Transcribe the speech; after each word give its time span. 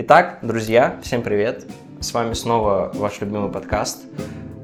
Итак, 0.00 0.38
друзья, 0.42 0.96
всем 1.02 1.24
привет! 1.24 1.66
С 1.98 2.14
вами 2.14 2.32
снова 2.32 2.92
ваш 2.94 3.20
любимый 3.20 3.50
подкаст. 3.50 4.06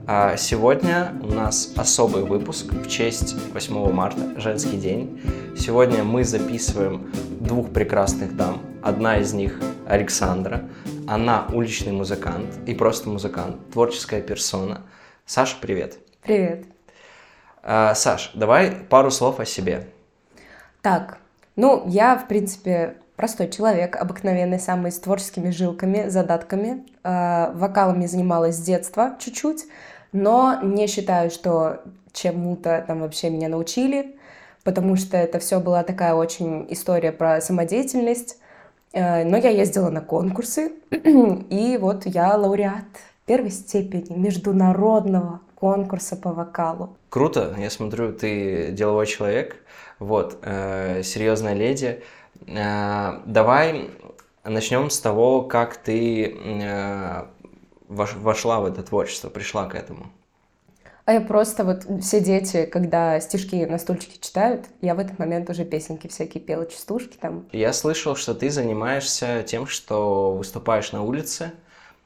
А 0.06 0.36
сегодня 0.36 1.12
у 1.24 1.26
нас 1.26 1.72
особый 1.76 2.22
выпуск 2.22 2.72
в 2.72 2.88
честь 2.88 3.34
8 3.52 3.90
марта, 3.90 4.40
женский 4.40 4.76
день. 4.76 5.20
Сегодня 5.58 6.04
мы 6.04 6.22
записываем 6.22 7.12
двух 7.40 7.72
прекрасных 7.72 8.36
дам. 8.36 8.62
Одна 8.80 9.18
из 9.18 9.32
них 9.32 9.60
Александра. 9.88 10.68
Она 11.08 11.48
уличный 11.52 11.90
музыкант 11.90 12.56
и 12.68 12.72
просто 12.72 13.08
музыкант, 13.08 13.56
творческая 13.72 14.22
персона. 14.22 14.82
Саша, 15.26 15.56
привет. 15.60 15.98
Привет. 16.22 16.64
А, 17.60 17.92
Саш, 17.96 18.30
давай 18.34 18.70
пару 18.70 19.10
слов 19.10 19.40
о 19.40 19.44
себе. 19.44 19.88
Так, 20.80 21.18
ну, 21.56 21.82
я, 21.88 22.16
в 22.16 22.28
принципе, 22.28 22.98
простой 23.16 23.48
человек, 23.48 23.96
обыкновенный, 23.96 24.58
самый 24.58 24.92
с 24.92 24.98
творческими 24.98 25.50
жилками, 25.50 26.08
задатками. 26.08 26.84
Э, 27.02 27.52
вокалами 27.54 28.06
занималась 28.06 28.56
с 28.56 28.60
детства 28.60 29.16
чуть-чуть, 29.20 29.64
но 30.12 30.60
не 30.62 30.86
считаю, 30.86 31.30
что 31.30 31.82
чему-то 32.12 32.84
там 32.86 33.00
вообще 33.00 33.30
меня 33.30 33.48
научили, 33.48 34.16
потому 34.62 34.96
что 34.96 35.16
это 35.16 35.38
все 35.38 35.60
была 35.60 35.82
такая 35.82 36.14
очень 36.14 36.66
история 36.70 37.12
про 37.12 37.40
самодеятельность. 37.40 38.38
Э, 38.92 39.24
но 39.24 39.36
я 39.36 39.50
ездила 39.50 39.90
на 39.90 40.00
конкурсы, 40.00 40.72
и 40.90 41.78
вот 41.80 42.06
я 42.06 42.36
лауреат 42.36 42.84
первой 43.26 43.50
степени 43.50 44.16
международного 44.16 45.40
конкурса 45.54 46.16
по 46.16 46.32
вокалу. 46.32 46.96
Круто, 47.08 47.54
я 47.58 47.70
смотрю, 47.70 48.12
ты 48.12 48.70
деловой 48.72 49.06
человек, 49.06 49.56
вот, 49.98 50.38
э, 50.42 51.02
серьезная 51.02 51.54
леди. 51.54 52.02
Э, 52.46 53.20
давай 53.26 53.90
начнем 54.44 54.90
с 54.90 55.00
того, 55.00 55.42
как 55.42 55.76
ты 55.76 56.26
э, 56.26 57.26
вошла 57.88 58.60
в 58.60 58.66
это 58.66 58.82
творчество, 58.82 59.28
пришла 59.28 59.66
к 59.66 59.74
этому. 59.74 60.06
А 61.06 61.12
я 61.12 61.20
просто 61.20 61.64
вот 61.64 61.84
все 62.02 62.20
дети, 62.20 62.64
когда 62.64 63.20
стишки 63.20 63.56
на 63.66 63.78
стульчике 63.78 64.18
читают, 64.20 64.66
я 64.80 64.94
в 64.94 64.98
этот 64.98 65.18
момент 65.18 65.50
уже 65.50 65.66
песенки 65.66 66.08
всякие 66.08 66.42
пела, 66.42 66.64
частушки 66.64 67.18
там. 67.18 67.46
Я 67.52 67.74
слышал, 67.74 68.16
что 68.16 68.34
ты 68.34 68.48
занимаешься 68.48 69.42
тем, 69.42 69.66
что 69.66 70.32
выступаешь 70.32 70.92
на 70.92 71.02
улице 71.02 71.52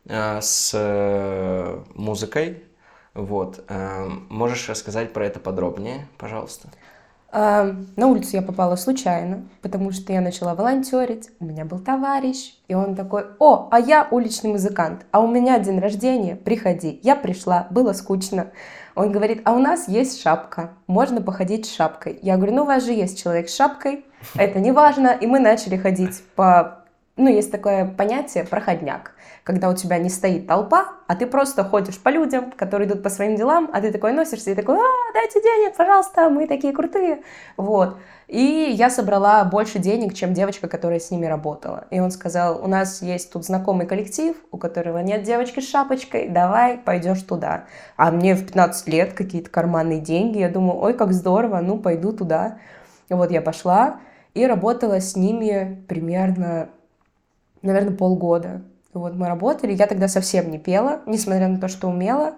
э, 0.07 0.41
с 0.41 0.73
э, 0.75 1.81
музыкой. 1.95 2.65
Вот. 3.15 3.65
Э, 3.69 4.09
можешь 4.29 4.69
рассказать 4.69 5.13
про 5.13 5.27
это 5.27 5.39
подробнее, 5.39 6.09
пожалуйста? 6.19 6.69
На 7.31 8.07
улицу 8.07 8.37
я 8.37 8.43
попала 8.43 8.77
случайно, 8.77 9.43
потому 9.61 9.93
что 9.93 10.15
я 10.15 10.23
начала 10.23 10.55
волонтерить, 10.55 11.29
у 11.41 11.45
меня 11.45 11.67
был 11.67 11.79
товарищ, 11.79 12.55
и 12.69 12.75
он 12.75 12.95
такой, 12.95 13.25
о, 13.39 13.69
а 13.71 13.79
я 13.79 14.09
уличный 14.11 14.51
музыкант, 14.51 15.05
а 15.11 15.21
у 15.21 15.29
меня 15.29 15.59
день 15.59 15.79
рождения, 15.79 16.37
приходи. 16.37 17.01
Я 17.03 17.17
пришла, 17.17 17.67
было 17.71 17.93
скучно. 17.93 18.47
Он 18.95 19.13
говорит, 19.13 19.43
а 19.45 19.53
у 19.53 19.59
нас 19.59 19.89
есть 19.89 20.23
шапка, 20.23 20.71
можно 20.87 21.21
походить 21.21 21.67
с 21.67 21.75
шапкой. 21.75 22.19
Я 22.23 22.37
говорю, 22.37 22.55
ну 22.55 22.63
у 22.63 22.67
вас 22.67 22.85
же 22.85 22.93
есть 22.93 23.23
человек 23.23 23.51
с 23.51 23.55
шапкой, 23.55 24.07
это 24.35 24.59
не 24.59 24.73
важно. 24.73 25.09
И 25.09 25.27
мы 25.27 25.39
начали 25.39 25.77
ходить 25.77 26.23
по, 26.35 26.78
ну 27.19 27.29
есть 27.29 27.53
такое 27.53 27.85
понятие 27.87 28.45
проходняк 28.45 29.13
когда 29.49 29.71
у 29.71 29.75
тебя 29.75 29.97
не 29.97 30.11
стоит 30.11 30.47
толпа, 30.47 30.89
а 31.07 31.17
ты 31.17 31.27
просто 31.27 31.65
ходишь 31.65 31.99
по 31.99 32.11
людям, 32.11 32.53
которые 32.53 32.87
идут 32.87 33.03
по 33.03 33.09
своим 33.09 33.35
делам, 33.35 33.71
а 33.73 33.81
ты 33.81 33.91
такой 33.91 34.13
носишься 34.13 34.51
и 34.51 34.55
такой, 34.55 34.77
а, 34.77 35.13
дайте 35.15 35.41
денег, 35.41 35.75
пожалуйста, 35.75 36.29
мы 36.29 36.47
такие 36.47 36.75
крутые. 36.75 37.23
Вот. 37.57 37.97
И 38.27 38.43
я 38.77 38.91
собрала 38.91 39.43
больше 39.45 39.79
денег, 39.79 40.13
чем 40.13 40.35
девочка, 40.35 40.69
которая 40.69 41.01
с 41.01 41.11
ними 41.11 41.25
работала. 41.25 41.87
И 41.91 41.99
он 41.99 42.11
сказал, 42.11 42.63
у 42.63 42.69
нас 42.69 43.01
есть 43.01 43.33
тут 43.33 43.47
знакомый 43.47 43.87
коллектив, 43.87 44.37
у 44.51 44.59
которого 44.59 44.99
нет 44.99 45.23
девочки 45.23 45.61
с 45.61 45.71
шапочкой, 45.71 46.29
давай 46.29 46.77
пойдешь 46.77 47.23
туда. 47.23 47.65
А 47.97 48.11
мне 48.11 48.35
в 48.35 48.45
15 48.45 48.87
лет 48.89 49.15
какие-то 49.15 49.49
карманные 49.49 50.01
деньги, 50.01 50.41
я 50.41 50.51
думаю, 50.51 50.79
ой, 50.79 50.93
как 50.93 51.15
здорово, 51.15 51.61
ну 51.61 51.79
пойду 51.79 52.13
туда. 52.13 52.59
И 53.09 53.15
вот 53.15 53.31
я 53.31 53.41
пошла 53.41 54.01
и 54.35 54.47
работала 54.47 55.01
с 55.01 55.17
ними 55.17 55.83
примерно, 55.89 56.69
наверное, 57.63 57.97
полгода. 57.97 58.63
Вот 58.95 59.15
мы 59.15 59.29
работали, 59.29 59.73
я 59.73 59.87
тогда 59.87 60.09
совсем 60.09 60.51
не 60.51 60.59
пела, 60.59 61.03
несмотря 61.07 61.49
на 61.49 61.61
то, 61.61 61.69
что 61.69 61.89
умела. 61.89 62.35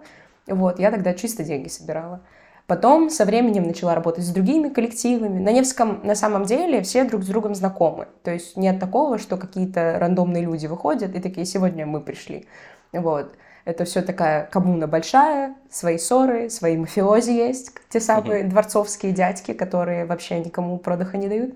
Вот, 0.47 0.79
я 0.79 0.91
тогда 0.91 1.15
чисто 1.15 1.45
деньги 1.45 1.69
собирала. 1.69 2.21
Потом 2.67 3.11
со 3.11 3.25
временем 3.25 3.65
начала 3.65 3.97
работать 3.97 4.25
с 4.25 4.31
другими 4.31 4.69
коллективами. 4.69 5.41
На 5.41 5.51
Невском 5.51 6.01
на 6.05 6.15
самом 6.15 6.45
деле 6.45 6.83
все 6.83 7.03
друг 7.03 7.25
с 7.25 7.27
другом 7.27 7.55
знакомы. 7.57 8.07
То 8.23 8.31
есть 8.31 8.57
нет 8.57 8.79
такого, 8.79 9.19
что 9.19 9.37
какие-то 9.37 9.97
рандомные 9.99 10.45
люди 10.45 10.67
выходят 10.67 11.15
и 11.17 11.21
такие, 11.21 11.47
сегодня 11.47 11.85
мы 11.85 12.01
пришли. 12.01 12.47
Вот. 12.93 13.33
Это 13.65 13.85
все 13.85 14.03
такая 14.03 14.47
коммуна 14.47 14.87
большая, 14.87 15.57
свои 15.69 15.99
ссоры, 15.99 16.49
свои 16.49 16.77
мафиози 16.77 17.31
есть, 17.31 17.73
те 17.89 18.01
самые 18.01 18.45
mm-hmm. 18.45 18.49
дворцовские 18.49 19.13
дядьки, 19.13 19.53
которые 19.53 20.05
вообще 20.05 20.39
никому 20.39 20.79
продыха 20.79 21.19
не 21.19 21.29
дают. 21.29 21.55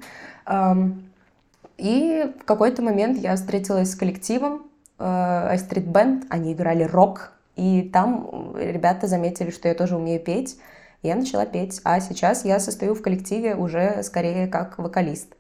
И 1.77 2.33
в 2.41 2.45
какой-то 2.45 2.83
момент 2.83 3.19
я 3.19 3.37
встретилась 3.37 3.91
с 3.91 3.95
коллективом, 3.95 4.71
э, 4.99 5.03
Street 5.57 5.87
Band, 5.87 6.25
они 6.31 6.53
играли 6.53 6.85
рок, 6.85 7.33
и 7.57 7.89
там 7.93 8.55
ребята 8.57 9.07
заметили, 9.07 9.51
что 9.51 9.69
я 9.69 9.75
тоже 9.75 9.97
умею 9.97 10.21
петь, 10.21 10.59
и 11.03 11.09
я 11.09 11.15
начала 11.15 11.47
петь. 11.47 11.81
А 11.85 12.01
сейчас 12.01 12.45
я 12.45 12.59
состою 12.59 12.95
в 12.95 13.03
коллективе 13.03 13.55
уже 13.55 14.03
скорее 14.03 14.47
как 14.47 14.79
вокалист. 14.79 15.35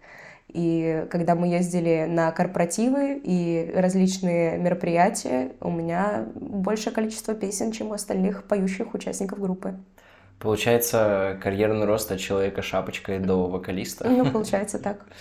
И 0.48 1.06
когда 1.10 1.34
мы 1.34 1.48
ездили 1.48 2.06
на 2.08 2.30
корпоративы 2.30 3.20
и 3.24 3.72
различные 3.74 4.56
мероприятия, 4.56 5.52
у 5.60 5.70
меня 5.70 6.26
большее 6.36 6.92
количество 6.92 7.34
песен, 7.34 7.72
чем 7.72 7.88
у 7.88 7.94
остальных 7.94 8.44
поющих 8.44 8.94
участников 8.94 9.40
группы. 9.40 9.74
Получается, 10.38 11.38
карьерный 11.42 11.86
рост 11.86 12.12
от 12.12 12.20
человека 12.20 12.62
шапочкой 12.62 13.18
до 13.18 13.46
вокалиста. 13.48 14.08
Ну, 14.08 14.30
получается 14.30 14.78
так. 14.78 15.04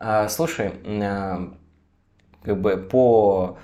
А, 0.00 0.28
слушай, 0.30 0.72
а, 0.86 1.52
как 2.42 2.60
бы 2.60 2.78
по 2.78 3.58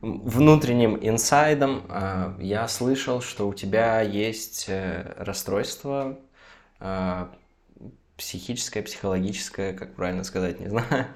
внутренним 0.00 0.98
инсайдам 1.00 1.84
э, 1.88 2.34
я 2.40 2.66
слышал, 2.66 3.20
что 3.20 3.46
у 3.46 3.54
тебя 3.54 4.00
есть 4.00 4.64
э, 4.68 5.14
расстройство 5.16 6.18
психическое, 8.16 8.82
психологическое, 8.82 9.72
как 9.72 9.94
правильно 9.94 10.24
сказать, 10.24 10.58
не 10.58 10.68
знаю. 10.68 11.06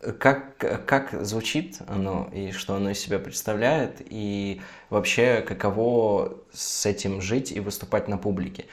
Как, 0.18 0.58
как 0.86 1.24
звучит 1.24 1.78
оно 1.86 2.28
и 2.32 2.52
что 2.52 2.74
оно 2.74 2.90
из 2.90 2.98
себя 2.98 3.18
представляет, 3.18 4.02
и 4.04 4.60
вообще 4.90 5.42
каково 5.46 6.38
с 6.52 6.84
этим 6.84 7.22
жить 7.22 7.52
и 7.52 7.60
выступать 7.60 8.08
на 8.08 8.18
публике. 8.18 8.66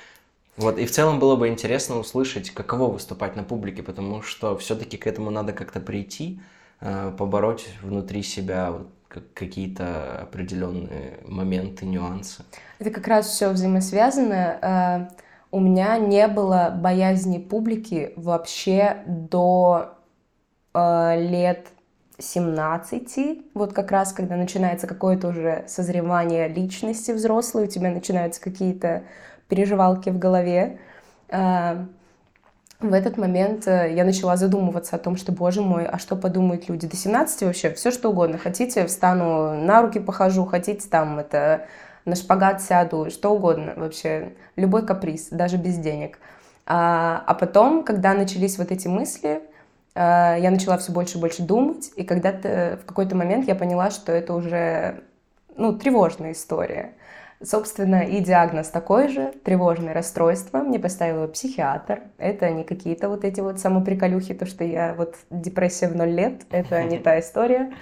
Вот, 0.61 0.77
и 0.77 0.85
в 0.85 0.91
целом 0.91 1.19
было 1.19 1.35
бы 1.35 1.47
интересно 1.47 1.97
услышать, 1.97 2.51
каково 2.51 2.91
выступать 2.91 3.35
на 3.35 3.43
публике, 3.43 3.83
потому 3.83 4.21
что 4.21 4.57
все-таки 4.57 4.97
к 4.97 5.07
этому 5.07 5.31
надо 5.31 5.53
как-то 5.53 5.79
прийти, 5.79 6.39
Э, 6.81 7.11
побороть 7.15 7.69
внутри 7.83 8.23
себя 8.23 8.73
какие-то 9.35 10.21
определенные 10.21 11.19
моменты, 11.27 11.85
нюансы. 11.85 12.43
Это 12.79 12.89
как 12.89 13.07
раз 13.07 13.27
все 13.27 13.49
взаимосвязано. 13.49 15.09
Э, 15.11 15.15
у 15.51 15.59
меня 15.59 15.99
не 15.99 16.27
было 16.27 16.75
боязни 16.75 17.37
публики 17.37 18.13
вообще 18.15 19.03
до 19.05 19.93
э, 20.73 21.21
лет 21.21 21.67
17, 22.17 23.53
вот 23.53 23.73
как 23.73 23.91
раз 23.91 24.11
когда 24.11 24.35
начинается 24.35 24.87
какое-то 24.87 25.27
уже 25.27 25.65
созревание 25.67 26.47
личности 26.47 27.11
взрослой, 27.11 27.65
у 27.65 27.67
тебя 27.67 27.91
начинаются 27.91 28.41
какие-то 28.41 29.03
переживалки 29.51 30.09
в 30.09 30.17
голове 30.17 30.79
в 32.81 32.93
этот 32.93 33.17
момент 33.17 33.67
э, 33.67 33.93
я 33.95 34.03
начала 34.03 34.35
задумываться 34.35 34.95
о 34.95 34.99
том, 34.99 35.15
что, 35.15 35.31
боже 35.31 35.61
мой, 35.61 35.85
а 35.85 35.99
что 35.99 36.15
подумают 36.15 36.67
люди? 36.67 36.87
До 36.87 36.95
17 36.95 37.43
вообще 37.43 37.71
все 37.73 37.91
что 37.91 38.09
угодно. 38.09 38.37
Хотите, 38.37 38.85
встану, 38.87 39.53
на 39.53 39.81
руки 39.81 39.99
похожу, 39.99 40.45
хотите 40.45 40.89
там 40.89 41.19
это 41.19 41.67
на 42.05 42.15
шпагат 42.15 42.61
сяду, 42.61 43.09
что 43.11 43.35
угодно 43.35 43.73
вообще, 43.75 44.33
любой 44.55 44.85
каприз, 44.85 45.29
даже 45.29 45.57
без 45.57 45.77
денег. 45.77 46.17
А, 46.65 47.23
а 47.27 47.35
потом, 47.35 47.83
когда 47.83 48.13
начались 48.13 48.57
вот 48.57 48.71
эти 48.71 48.87
мысли, 48.87 49.43
э, 49.93 50.37
я 50.39 50.49
начала 50.49 50.77
все 50.79 50.91
больше 50.91 51.19
и 51.19 51.21
больше 51.21 51.43
думать, 51.43 51.91
и 51.95 52.03
когда-то 52.03 52.79
в 52.81 52.85
какой-то 52.87 53.15
момент 53.15 53.47
я 53.47 53.53
поняла, 53.53 53.91
что 53.91 54.11
это 54.11 54.33
уже 54.33 55.03
ну, 55.55 55.77
тревожная 55.77 56.31
история. 56.31 56.93
Собственно, 57.43 58.03
и 58.03 58.19
диагноз 58.19 58.69
такой 58.69 59.07
же, 59.07 59.33
тревожное 59.43 59.93
расстройство, 59.93 60.59
мне 60.59 60.79
поставил 60.79 61.27
психиатр. 61.27 62.01
Это 62.19 62.51
не 62.51 62.63
какие-то 62.63 63.09
вот 63.09 63.23
эти 63.23 63.39
вот 63.39 63.59
самоприколюхи, 63.59 64.35
то, 64.35 64.45
что 64.45 64.63
я 64.63 64.93
вот 64.95 65.15
депрессия 65.31 65.87
в 65.87 65.95
ноль 65.95 66.11
лет, 66.11 66.43
это 66.51 66.83
не 66.83 66.99
та 66.99 67.19
история. 67.19 67.73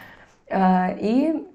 А, 0.50 0.94
и 0.98 1.46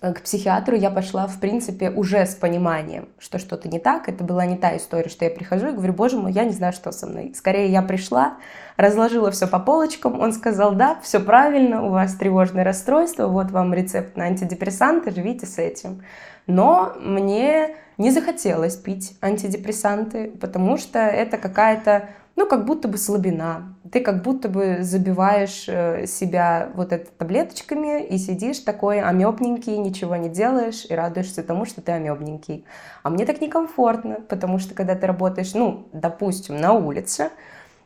к 0.00 0.22
психиатру 0.22 0.76
я 0.76 0.90
пошла, 0.90 1.26
в 1.26 1.40
принципе, 1.40 1.90
уже 1.90 2.26
с 2.26 2.34
пониманием, 2.34 3.08
что 3.18 3.38
что-то 3.38 3.68
не 3.68 3.78
так. 3.78 4.08
Это 4.08 4.24
была 4.24 4.44
не 4.44 4.56
та 4.56 4.76
история, 4.76 5.08
что 5.08 5.24
я 5.24 5.30
прихожу 5.30 5.68
и 5.68 5.72
говорю, 5.72 5.92
боже 5.92 6.16
мой, 6.18 6.32
я 6.32 6.44
не 6.44 6.52
знаю, 6.52 6.72
что 6.72 6.92
со 6.92 7.06
мной. 7.06 7.32
Скорее, 7.34 7.70
я 7.70 7.80
пришла, 7.80 8.36
разложила 8.76 9.30
все 9.30 9.46
по 9.46 9.58
полочкам, 9.58 10.20
он 10.20 10.32
сказал, 10.32 10.74
да, 10.74 10.98
все 11.02 11.20
правильно, 11.20 11.82
у 11.82 11.90
вас 11.90 12.14
тревожное 12.14 12.64
расстройство, 12.64 13.26
вот 13.28 13.50
вам 13.50 13.72
рецепт 13.72 14.16
на 14.16 14.24
антидепрессанты, 14.24 15.12
живите 15.12 15.46
с 15.46 15.58
этим. 15.58 16.02
Но 16.46 16.94
мне 17.00 17.76
не 17.98 18.10
захотелось 18.10 18.76
пить 18.76 19.16
антидепрессанты, 19.20 20.30
потому 20.40 20.76
что 20.76 20.98
это 20.98 21.38
какая-то 21.38 22.10
ну, 22.36 22.46
как 22.46 22.66
будто 22.66 22.86
бы 22.86 22.98
слабина. 22.98 23.74
Ты 23.90 24.00
как 24.00 24.22
будто 24.22 24.50
бы 24.50 24.78
забиваешь 24.82 25.64
э, 25.68 26.06
себя 26.06 26.68
вот 26.74 26.92
это 26.92 27.10
таблеточками 27.10 28.04
и 28.04 28.18
сидишь 28.18 28.58
такой 28.58 29.00
амебненький, 29.00 29.78
ничего 29.78 30.16
не 30.16 30.28
делаешь 30.28 30.84
и 30.88 30.94
радуешься 30.94 31.42
тому, 31.42 31.64
что 31.64 31.80
ты 31.80 31.92
амебненький. 31.92 32.66
А 33.02 33.08
мне 33.08 33.24
так 33.24 33.40
некомфортно, 33.40 34.16
потому 34.28 34.58
что 34.58 34.74
когда 34.74 34.94
ты 34.94 35.06
работаешь, 35.06 35.54
ну, 35.54 35.88
допустим, 35.94 36.58
на 36.58 36.74
улице, 36.74 37.30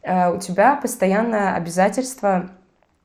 э, 0.02 0.34
у 0.34 0.40
тебя 0.40 0.74
постоянное 0.74 1.54
обязательство 1.54 2.50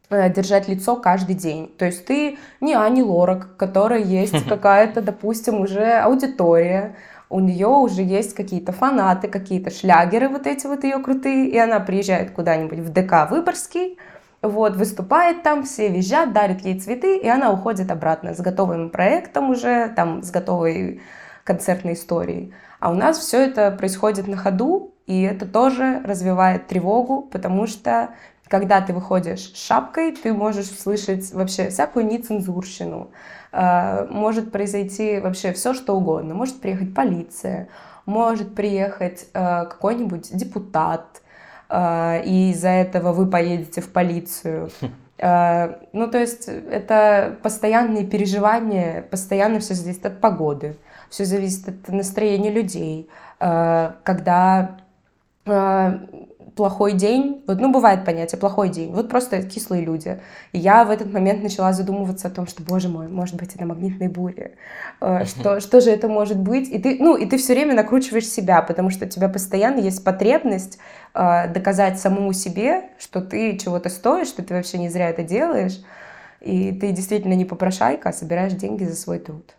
держать 0.09 0.67
лицо 0.67 0.95
каждый 0.95 1.35
день. 1.35 1.73
То 1.77 1.85
есть 1.85 2.05
ты 2.05 2.37
не 2.61 2.73
Ани 2.75 3.01
Лорак, 3.03 3.57
которая 3.57 4.01
есть 4.01 4.45
какая-то, 4.49 5.01
допустим, 5.01 5.61
уже 5.61 5.99
аудитория, 5.99 6.95
у 7.29 7.39
нее 7.39 7.67
уже 7.67 8.01
есть 8.01 8.35
какие-то 8.35 8.71
фанаты, 8.71 9.27
какие-то 9.27 9.71
шлягеры 9.71 10.29
вот 10.29 10.45
эти 10.47 10.67
вот 10.67 10.83
ее 10.83 10.99
крутые, 10.99 11.49
и 11.49 11.57
она 11.57 11.79
приезжает 11.79 12.31
куда-нибудь 12.31 12.79
в 12.79 12.93
ДК 12.93 13.29
Выборгский, 13.29 13.97
вот, 14.41 14.75
выступает 14.75 15.41
там, 15.41 15.63
все 15.63 15.89
визжат, 15.89 16.33
дарят 16.33 16.61
ей 16.61 16.79
цветы, 16.79 17.17
и 17.17 17.27
она 17.27 17.51
уходит 17.51 17.89
обратно 17.89 18.35
с 18.35 18.39
готовым 18.39 18.91
проектом 18.91 19.49
уже, 19.49 19.89
там, 19.95 20.21
с 20.21 20.29
готовой 20.29 21.01
концертной 21.43 21.93
историей. 21.93 22.53
А 22.79 22.91
у 22.91 22.93
нас 22.93 23.17
все 23.17 23.41
это 23.41 23.71
происходит 23.71 24.27
на 24.27 24.37
ходу, 24.37 24.93
и 25.07 25.21
это 25.21 25.47
тоже 25.47 26.01
развивает 26.03 26.67
тревогу, 26.67 27.23
потому 27.23 27.65
что 27.65 28.09
когда 28.47 28.81
ты 28.81 28.93
выходишь 28.93 29.53
с 29.53 29.65
шапкой, 29.65 30.11
ты 30.11 30.33
можешь 30.33 30.69
слышать 30.69 31.33
вообще 31.33 31.69
всякую 31.69 32.05
нецензурщину, 32.05 33.09
Э, 33.55 34.05
может 34.09 34.51
произойти 34.51 35.19
вообще 35.19 35.53
все, 35.53 35.73
что 35.73 35.95
угодно. 35.95 36.35
Может 36.35 36.59
приехать 36.59 36.93
полиция, 36.93 37.69
может 38.05 38.53
приехать 38.53 39.27
э, 39.33 39.65
какой-нибудь 39.65 40.35
депутат, 40.35 41.21
э, 41.69 42.23
и 42.25 42.51
из-за 42.51 42.69
этого 42.69 43.13
вы 43.13 43.27
поедете 43.27 43.79
в 43.81 43.91
полицию. 43.91 44.69
Ну, 45.17 46.07
то 46.11 46.17
есть 46.17 46.49
это 46.49 47.37
постоянные 47.41 48.05
переживания, 48.05 49.01
постоянно 49.01 49.61
все 49.61 49.73
зависит 49.73 50.05
от 50.05 50.19
погоды, 50.19 50.75
все 51.09 51.23
зависит 51.23 51.69
от 51.69 51.87
настроения 51.87 52.51
людей. 52.51 53.09
Когда 53.39 54.81
плохой 56.55 56.93
день, 56.93 57.43
вот, 57.47 57.59
ну, 57.59 57.71
бывает 57.71 58.05
понятие 58.05 58.39
плохой 58.39 58.69
день, 58.69 58.91
вот 58.91 59.09
просто 59.09 59.43
кислые 59.43 59.83
люди. 59.83 60.21
И 60.51 60.59
я 60.59 60.85
в 60.85 60.89
этот 60.89 61.11
момент 61.11 61.43
начала 61.43 61.73
задумываться 61.73 62.27
о 62.27 62.31
том, 62.31 62.47
что, 62.47 62.63
боже 62.63 62.89
мой, 62.89 63.07
может 63.07 63.35
быть, 63.35 63.55
это 63.55 63.65
магнитные 63.65 64.09
бури, 64.09 64.55
э, 65.01 65.25
что, 65.25 65.59
что 65.59 65.81
же 65.81 65.91
это 65.91 66.07
может 66.07 66.37
быть? 66.37 66.69
И 66.69 66.79
ты, 66.79 66.97
ну, 66.99 67.15
и 67.15 67.25
ты 67.25 67.37
все 67.37 67.53
время 67.53 67.75
накручиваешь 67.75 68.27
себя, 68.27 68.61
потому 68.61 68.89
что 68.89 69.05
у 69.05 69.09
тебя 69.09 69.29
постоянно 69.29 69.79
есть 69.79 70.03
потребность 70.03 70.79
э, 71.13 71.47
доказать 71.53 71.99
самому 71.99 72.33
себе, 72.33 72.89
что 72.97 73.21
ты 73.21 73.57
чего-то 73.57 73.89
стоишь, 73.89 74.27
что 74.27 74.43
ты 74.43 74.53
вообще 74.53 74.77
не 74.77 74.89
зря 74.89 75.09
это 75.09 75.23
делаешь, 75.23 75.81
и 76.41 76.71
ты 76.71 76.91
действительно 76.91 77.33
не 77.33 77.45
попрошайка, 77.45 78.09
а 78.09 78.13
собираешь 78.13 78.53
деньги 78.53 78.83
за 78.83 78.95
свой 78.95 79.19
труд. 79.19 79.55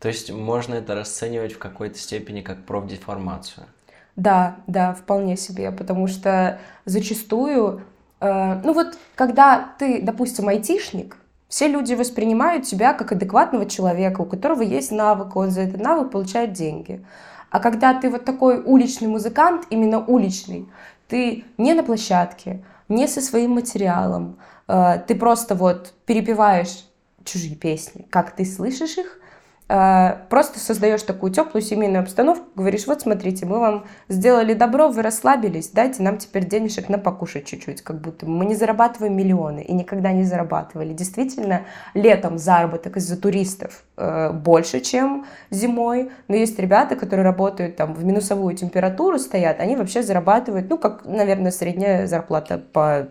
То 0.00 0.08
есть 0.08 0.30
можно 0.30 0.74
это 0.74 0.94
расценивать 0.94 1.52
в 1.52 1.58
какой-то 1.58 1.98
степени 1.98 2.42
как 2.42 2.66
профдеформацию? 2.66 3.66
Да, 4.16 4.56
да, 4.66 4.94
вполне 4.94 5.36
себе, 5.36 5.72
потому 5.72 6.06
что 6.06 6.60
зачастую, 6.84 7.82
э, 8.20 8.60
ну 8.62 8.72
вот, 8.72 8.96
когда 9.16 9.74
ты, 9.78 10.00
допустим, 10.02 10.48
айтишник, 10.48 11.16
все 11.48 11.68
люди 11.68 11.94
воспринимают 11.94 12.64
тебя 12.64 12.94
как 12.94 13.12
адекватного 13.12 13.66
человека, 13.66 14.20
у 14.20 14.24
которого 14.24 14.62
есть 14.62 14.92
навык, 14.92 15.34
он 15.36 15.50
за 15.50 15.62
этот 15.62 15.80
навык 15.80 16.10
получает 16.10 16.52
деньги. 16.52 17.04
А 17.50 17.60
когда 17.60 17.94
ты 17.94 18.08
вот 18.08 18.24
такой 18.24 18.60
уличный 18.60 19.08
музыкант, 19.08 19.66
именно 19.70 20.04
уличный, 20.04 20.68
ты 21.08 21.44
не 21.58 21.74
на 21.74 21.82
площадке, 21.82 22.64
не 22.88 23.08
со 23.08 23.20
своим 23.20 23.52
материалом, 23.52 24.36
э, 24.68 25.00
ты 25.06 25.14
просто 25.14 25.54
вот 25.54 25.92
перепеваешь 26.06 26.84
чужие 27.24 27.56
песни, 27.56 28.06
как 28.10 28.32
ты 28.32 28.44
слышишь 28.44 28.98
их, 28.98 29.18
просто 29.66 30.58
создаешь 30.58 31.02
такую 31.02 31.32
теплую 31.32 31.62
семейную 31.62 32.02
обстановку, 32.02 32.44
говоришь, 32.54 32.86
вот 32.86 33.00
смотрите, 33.00 33.46
мы 33.46 33.58
вам 33.58 33.86
сделали 34.08 34.52
добро, 34.52 34.88
вы 34.88 35.00
расслабились, 35.00 35.70
дайте 35.70 36.02
нам 36.02 36.18
теперь 36.18 36.46
денежек 36.46 36.90
на 36.90 36.98
покушать 36.98 37.46
чуть-чуть, 37.46 37.80
как 37.80 38.00
будто 38.00 38.26
мы 38.26 38.44
не 38.44 38.54
зарабатываем 38.54 39.16
миллионы 39.16 39.62
и 39.62 39.72
никогда 39.72 40.12
не 40.12 40.24
зарабатывали. 40.24 40.92
Действительно, 40.92 41.62
летом 41.94 42.36
заработок 42.36 42.98
из-за 42.98 43.16
туристов 43.16 43.84
э, 43.96 44.32
больше, 44.32 44.80
чем 44.80 45.26
зимой, 45.50 46.10
но 46.28 46.36
есть 46.36 46.58
ребята, 46.58 46.94
которые 46.94 47.24
работают 47.24 47.76
там 47.76 47.94
в 47.94 48.04
минусовую 48.04 48.54
температуру 48.54 49.18
стоят, 49.18 49.60
они 49.60 49.76
вообще 49.76 50.02
зарабатывают, 50.02 50.68
ну, 50.68 50.76
как, 50.76 51.06
наверное, 51.06 51.50
средняя 51.50 52.06
зарплата 52.06 52.58
по 52.58 53.08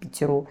Питеру. 0.00 0.48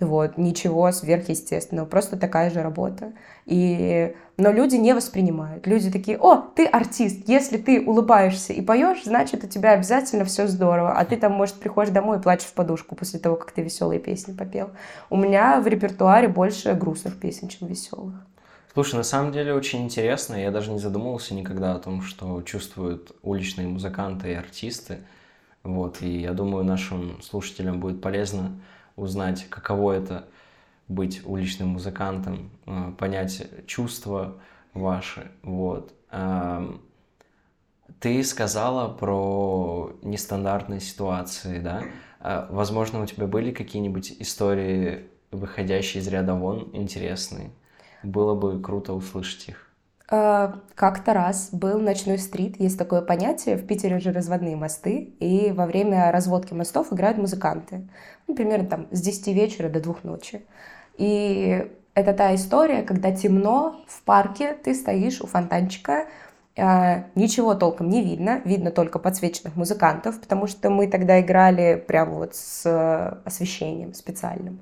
Вот, 0.00 0.38
ничего 0.38 0.90
сверхъестественного, 0.92 1.84
просто 1.84 2.16
такая 2.16 2.50
же 2.50 2.62
работа. 2.62 3.12
И... 3.44 4.16
Но 4.38 4.50
люди 4.50 4.76
не 4.76 4.94
воспринимают. 4.94 5.66
Люди 5.66 5.90
такие, 5.90 6.16
о, 6.16 6.36
ты 6.36 6.64
артист, 6.64 7.28
если 7.28 7.58
ты 7.58 7.84
улыбаешься 7.84 8.54
и 8.54 8.62
поешь, 8.62 9.04
значит, 9.04 9.44
у 9.44 9.46
тебя 9.46 9.72
обязательно 9.72 10.24
все 10.24 10.46
здорово. 10.46 10.94
А 10.94 11.04
ты 11.04 11.18
там, 11.18 11.32
может, 11.32 11.56
приходишь 11.56 11.92
домой 11.92 12.18
и 12.18 12.22
плачешь 12.22 12.46
в 12.46 12.54
подушку 12.54 12.94
после 12.94 13.20
того, 13.20 13.36
как 13.36 13.52
ты 13.52 13.60
веселые 13.60 14.00
песни 14.00 14.32
попел. 14.32 14.70
У 15.10 15.16
меня 15.16 15.60
в 15.60 15.66
репертуаре 15.66 16.28
больше 16.28 16.72
грустных 16.72 17.20
песен, 17.20 17.48
чем 17.48 17.68
веселых. 17.68 18.14
Слушай, 18.72 18.94
на 18.94 19.02
самом 19.02 19.32
деле 19.32 19.52
очень 19.52 19.84
интересно. 19.84 20.36
Я 20.36 20.50
даже 20.50 20.70
не 20.70 20.78
задумывался 20.78 21.34
никогда 21.34 21.74
о 21.74 21.78
том, 21.78 22.00
что 22.00 22.40
чувствуют 22.40 23.12
уличные 23.22 23.68
музыканты 23.68 24.30
и 24.30 24.34
артисты. 24.34 25.00
Вот, 25.62 26.00
и 26.00 26.20
я 26.20 26.32
думаю, 26.32 26.64
нашим 26.64 27.20
слушателям 27.20 27.80
будет 27.80 28.00
полезно 28.00 28.52
узнать, 29.00 29.46
каково 29.48 29.92
это 29.92 30.28
быть 30.88 31.22
уличным 31.24 31.68
музыкантом, 31.68 32.50
э, 32.66 32.92
понять 32.98 33.66
чувства 33.66 34.40
ваши, 34.74 35.30
вот. 35.42 35.94
Эм, 36.10 36.82
ты 38.00 38.22
сказала 38.24 38.88
про 38.88 39.92
нестандартные 40.02 40.80
ситуации, 40.80 41.58
да? 41.60 41.84
Э, 42.20 42.46
возможно, 42.50 43.02
у 43.02 43.06
тебя 43.06 43.26
были 43.26 43.52
какие-нибудь 43.52 44.16
истории, 44.18 45.08
выходящие 45.30 46.02
из 46.02 46.08
ряда 46.08 46.34
вон, 46.34 46.70
интересные? 46.72 47.50
Было 48.02 48.34
бы 48.34 48.60
круто 48.60 48.92
услышать 48.94 49.48
их. 49.48 49.69
Э, 50.10 50.52
как-то 50.74 51.14
раз 51.14 51.50
был 51.52 51.78
ночной 51.78 52.18
стрит, 52.18 52.58
есть 52.58 52.76
такое 52.76 53.00
понятие, 53.00 53.56
в 53.56 53.64
Питере 53.64 54.00
же 54.00 54.12
разводные 54.12 54.56
мосты, 54.56 55.14
и 55.20 55.52
во 55.52 55.66
время 55.66 56.10
разводки 56.10 56.52
мостов 56.52 56.92
играют 56.92 57.16
музыканты, 57.16 57.88
ну, 58.26 58.34
примерно 58.34 58.66
там 58.66 58.86
с 58.90 59.00
10 59.00 59.28
вечера 59.28 59.68
до 59.68 59.80
2 59.80 59.96
ночи. 60.02 60.44
И 60.96 61.70
это 61.94 62.12
та 62.12 62.34
история, 62.34 62.82
когда 62.82 63.12
темно, 63.12 63.84
в 63.86 64.02
парке 64.02 64.54
ты 64.54 64.74
стоишь 64.74 65.20
у 65.20 65.28
фонтанчика, 65.28 66.06
э, 66.56 67.04
ничего 67.14 67.54
толком 67.54 67.88
не 67.88 68.02
видно, 68.02 68.40
видно 68.44 68.72
только 68.72 68.98
подсвеченных 68.98 69.54
музыкантов, 69.54 70.20
потому 70.20 70.48
что 70.48 70.70
мы 70.70 70.88
тогда 70.88 71.20
играли 71.20 71.76
прямо 71.86 72.14
вот 72.16 72.34
с 72.34 73.20
освещением 73.24 73.94
специальным. 73.94 74.60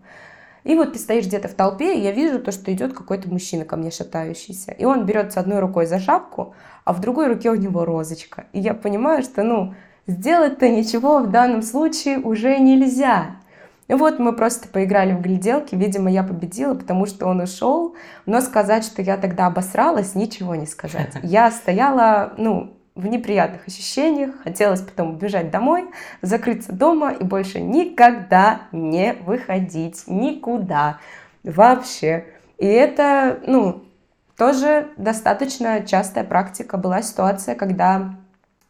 И 0.69 0.75
вот 0.75 0.93
ты 0.93 0.99
стоишь 0.99 1.25
где-то 1.25 1.49
в 1.49 1.55
толпе, 1.55 1.97
и 1.97 2.03
я 2.03 2.13
вижу 2.13 2.39
то, 2.39 2.53
что 2.53 2.71
идет 2.71 2.93
какой-то 2.93 3.31
мужчина 3.31 3.65
ко 3.65 3.77
мне 3.77 3.91
шатающийся. 3.91 4.73
И 4.73 4.85
он 4.85 5.07
берется 5.07 5.41
одной 5.41 5.61
рукой 5.61 5.87
за 5.87 5.99
шапку, 5.99 6.55
а 6.85 6.93
в 6.93 7.01
другой 7.01 7.29
руке 7.29 7.51
у 7.51 7.55
него 7.55 7.87
розочка. 7.87 8.45
И 8.53 8.61
я 8.61 8.75
понимаю, 8.75 9.23
что, 9.23 9.43
ну, 9.45 9.73
сделать-то 10.07 10.69
ничего 10.69 11.21
в 11.21 11.31
данном 11.31 11.63
случае 11.63 12.19
уже 12.19 12.59
нельзя. 12.59 13.37
И 13.89 13.95
вот 13.95 14.19
мы 14.19 14.35
просто 14.35 14.69
поиграли 14.69 15.15
в 15.15 15.23
гляделки, 15.23 15.75
видимо, 15.75 16.11
я 16.11 16.23
победила, 16.23 16.75
потому 16.75 17.07
что 17.07 17.25
он 17.25 17.41
ушел, 17.41 17.97
но 18.27 18.43
сказать, 18.43 18.85
что 18.85 19.01
я 19.01 19.17
тогда 19.17 19.47
обосралась, 19.47 20.15
ничего 20.15 20.55
не 20.55 20.67
сказать. 20.67 21.15
Я 21.23 21.51
стояла, 21.51 22.35
ну, 22.37 22.78
в 22.99 23.07
неприятных 23.07 23.67
ощущениях, 23.69 24.43
хотелось 24.43 24.81
потом 24.81 25.11
убежать 25.11 25.51
домой, 25.51 25.89
закрыться 26.21 26.73
дома 26.73 27.13
и 27.13 27.23
больше 27.23 27.61
никогда 27.61 28.63
не 28.73 29.15
выходить 29.25 30.03
никуда 30.09 30.99
вообще. 31.45 32.27
И 32.59 32.67
это, 32.67 33.39
ну, 33.47 33.85
тоже 34.37 34.89
достаточно 34.97 35.87
частая 35.87 36.25
практика. 36.25 36.77
Была 36.77 37.03
ситуация, 37.03 37.55
когда 37.55 38.17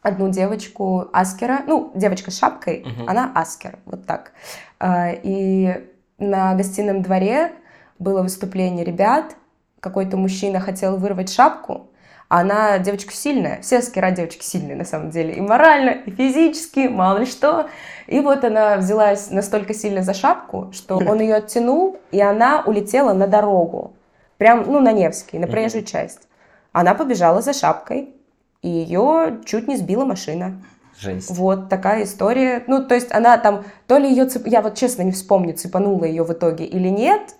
одну 0.03 0.29
девочку 0.29 1.09
Аскера, 1.11 1.61
ну, 1.65 1.91
девочка 1.95 2.29
с 2.29 2.37
шапкой, 2.37 2.83
uh-huh. 2.83 3.05
она 3.07 3.31
Аскер, 3.33 3.79
вот 3.85 4.05
так. 4.05 4.33
А, 4.79 5.09
и 5.11 5.89
на 6.19 6.53
гостином 6.53 7.01
дворе 7.01 7.51
было 7.97 8.21
выступление 8.21 8.85
ребят, 8.85 9.35
какой-то 9.79 10.17
мужчина 10.17 10.59
хотел 10.59 10.97
вырвать 10.97 11.33
шапку, 11.33 11.88
она 12.29 12.77
девочка 12.77 13.11
сильная. 13.11 13.59
Все 13.61 13.81
скира 13.81 14.11
девочки 14.11 14.43
сильные 14.43 14.77
на 14.77 14.85
самом 14.85 15.09
деле. 15.09 15.33
И 15.33 15.41
морально, 15.41 15.89
и 15.89 16.11
физически, 16.11 16.87
мало 16.87 17.19
ли 17.19 17.25
что. 17.25 17.69
И 18.05 18.19
вот 18.19 18.43
она 18.43 18.77
взялась 18.77 19.31
настолько 19.31 19.73
сильно 19.73 20.03
за 20.03 20.13
шапку, 20.13 20.69
что 20.71 20.97
он 20.97 21.19
ее 21.19 21.35
оттянул, 21.35 21.99
и 22.11 22.21
она 22.21 22.63
улетела 22.65 23.13
на 23.13 23.27
дорогу. 23.27 23.93
Прям, 24.37 24.63
ну, 24.67 24.79
на 24.79 24.91
Невский, 24.91 25.39
на 25.39 25.47
проезжую 25.47 25.83
часть. 25.83 26.27
Она 26.71 26.93
побежала 26.93 27.41
за 27.41 27.51
шапкой, 27.51 28.13
и 28.61 28.69
ее 28.69 29.39
чуть 29.45 29.67
не 29.67 29.75
сбила 29.75 30.05
машина. 30.05 30.61
Жесть. 30.99 31.31
Вот 31.31 31.67
такая 31.67 32.03
история. 32.03 32.63
Ну, 32.67 32.85
то 32.85 32.93
есть 32.93 33.11
она 33.11 33.37
там, 33.37 33.63
то 33.87 33.97
ли 33.97 34.07
ее, 34.07 34.25
цеп... 34.25 34.45
я 34.45 34.61
вот 34.61 34.75
честно 34.75 35.01
не 35.01 35.13
вспомню, 35.13 35.55
цепанула 35.55 36.05
ее 36.05 36.23
в 36.23 36.31
итоге 36.31 36.65
или 36.65 36.89
нет, 36.89 37.35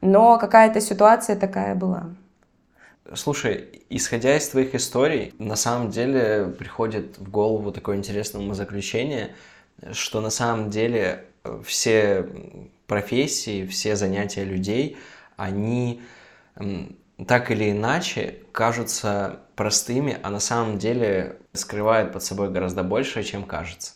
но 0.00 0.36
какая-то 0.38 0.80
ситуация 0.80 1.36
такая 1.36 1.74
была. 1.76 2.06
Слушай, 3.14 3.82
исходя 3.90 4.36
из 4.36 4.48
твоих 4.48 4.74
историй, 4.74 5.34
на 5.38 5.56
самом 5.56 5.90
деле 5.90 6.54
приходит 6.56 7.18
в 7.18 7.30
голову 7.30 7.72
такое 7.72 7.96
интересное 7.96 8.40
умозаключение, 8.40 9.34
что 9.90 10.20
на 10.20 10.30
самом 10.30 10.70
деле 10.70 11.24
э, 11.42 11.60
все 11.64 12.28
профессии, 12.86 13.66
все 13.66 13.96
занятия 13.96 14.44
людей, 14.44 14.96
они 15.36 16.02
так 17.26 17.50
или 17.50 17.70
иначе 17.70 18.38
кажутся 18.52 19.40
простыми, 19.56 20.18
а 20.22 20.30
на 20.30 20.40
самом 20.40 20.78
деле 20.78 21.38
скрывают 21.52 22.12
под 22.12 22.22
собой 22.22 22.50
гораздо 22.50 22.82
больше, 22.82 23.22
чем 23.24 23.44
кажется. 23.44 23.94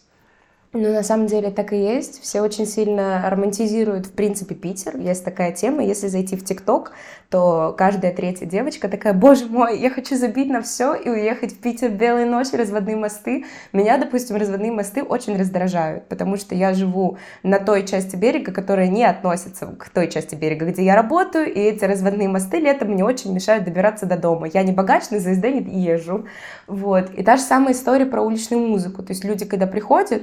Ну, 0.78 0.92
на 0.92 1.02
самом 1.02 1.26
деле 1.26 1.50
так 1.50 1.73
и 1.73 1.78
есть. 1.78 2.23
Все 2.23 2.42
очень 2.42 2.66
сильно 2.66 3.25
романтизируют, 3.30 4.04
в 4.04 4.12
принципе, 4.12 4.54
Питер. 4.54 4.99
Есть 4.99 5.25
такая 5.25 5.52
тема. 5.52 5.83
Если 5.83 6.09
зайти 6.09 6.37
в 6.37 6.45
ТикТок, 6.45 6.92
то 7.30 7.75
каждая 7.78 8.12
третья 8.12 8.45
девочка 8.45 8.87
такая, 8.88 9.14
боже 9.14 9.47
мой, 9.47 9.78
я 9.80 9.88
хочу 9.88 10.16
забить 10.16 10.50
на 10.50 10.61
все 10.61 10.95
и 10.95 11.09
уехать 11.09 11.54
в 11.54 11.61
Питер 11.61 11.92
белые 11.92 12.26
ночи, 12.26 12.54
разводные 12.56 12.95
мосты. 12.95 13.47
Меня, 13.73 13.97
допустим, 13.97 14.37
разводные 14.37 14.71
мосты 14.71 15.02
очень 15.02 15.38
раздражают, 15.38 16.09
потому 16.09 16.37
что 16.37 16.54
я 16.54 16.75
живу 16.75 17.16
на 17.42 17.59
той 17.59 17.87
части 17.87 18.14
берега, 18.16 18.52
которая 18.52 18.88
не 18.88 19.04
относится 19.04 19.66
к 19.66 19.88
той 19.88 20.11
части 20.11 20.35
берега, 20.35 20.66
где 20.66 20.85
я 20.85 20.95
работаю, 20.95 21.50
и 21.50 21.59
эти 21.59 21.87
разводные 21.87 22.28
мосты 22.28 22.59
летом 22.59 22.90
мне 22.90 23.02
очень 23.02 23.33
мешают 23.33 23.64
добираться 23.64 24.04
до 24.04 24.18
дома. 24.18 24.47
Я 24.52 24.62
не 24.62 24.73
богач, 24.73 25.09
на 25.09 25.21
ЗСД 25.21 25.45
не 25.45 25.83
езжу. 25.83 26.26
Вот. 26.66 27.11
И 27.14 27.23
та 27.23 27.38
же 27.38 27.42
самая 27.42 27.73
история 27.73 28.04
про 28.04 28.21
уличную 28.21 28.61
музыку. 28.62 29.02
То 29.02 29.14
есть 29.14 29.25
люди, 29.25 29.47
когда 29.47 29.66
приходят, 29.66 30.23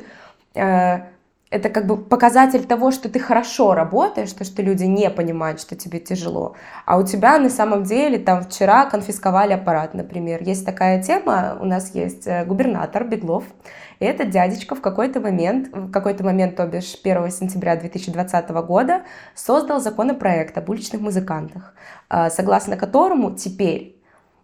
это 1.54 1.70
как 1.70 1.86
бы 1.86 1.98
показатель 1.98 2.66
того, 2.66 2.90
что 2.90 3.10
ты 3.10 3.20
хорошо 3.20 3.76
работаешь, 3.76 4.34
то, 4.34 4.44
что 4.44 4.64
люди 4.64 4.86
не 4.86 5.08
понимают, 5.12 5.62
что 5.62 5.76
тебе 5.76 6.00
тяжело. 6.00 6.56
А 6.88 6.98
у 6.98 7.06
тебя 7.06 7.38
на 7.38 7.50
самом 7.50 7.84
деле 7.84 8.18
там 8.18 8.42
вчера 8.42 8.86
конфисковали 8.86 9.54
аппарат, 9.54 9.94
например. 9.94 10.42
Есть 10.42 10.66
такая 10.66 11.04
тема, 11.04 11.56
у 11.62 11.66
нас 11.66 11.94
есть 11.94 12.26
э, 12.26 12.44
губернатор 12.46 13.04
Беглов, 13.04 13.44
и 14.00 14.06
этот 14.06 14.32
дядечка 14.32 14.74
в 14.74 14.82
какой-то 14.82 15.20
момент, 15.20 15.70
в 15.72 15.92
какой-то 15.92 16.24
момент, 16.24 16.56
то 16.56 16.66
бишь 16.66 16.98
1 17.04 17.30
сентября 17.30 17.76
2020 17.76 18.50
года, 18.66 19.04
создал 19.36 19.80
законопроект 19.80 20.58
об 20.58 20.68
уличных 20.72 21.02
музыкантах, 21.02 21.76
э, 22.10 22.32
согласно 22.32 22.78
которому 22.78 23.36
теперь 23.36 23.93
Э, 23.93 23.93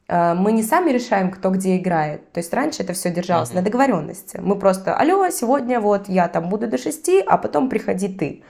мы 0.10 0.52
не 0.54 0.64
сами 0.64 0.90
решаем, 0.90 1.30
кто 1.30 1.52
где 1.52 1.78
играет. 1.78 2.32
То 2.32 2.40
есть 2.40 2.52
раньше 2.54 2.82
это 2.82 2.94
все 2.94 3.12
держалось 3.12 3.52
uh-huh. 3.52 3.56
на 3.56 3.62
договоренности. 3.62 4.40
Мы 4.42 4.56
просто, 4.56 4.96
алло, 4.96 5.30
сегодня 5.30 5.80
вот 5.80 6.10
я 6.10 6.28
там 6.28 6.50
буду 6.50 6.68
до 6.68 6.78
шести, 6.80 7.22
а 7.26 7.38
потом 7.38 7.70
приходи 7.70 8.08
ты. 8.08 8.44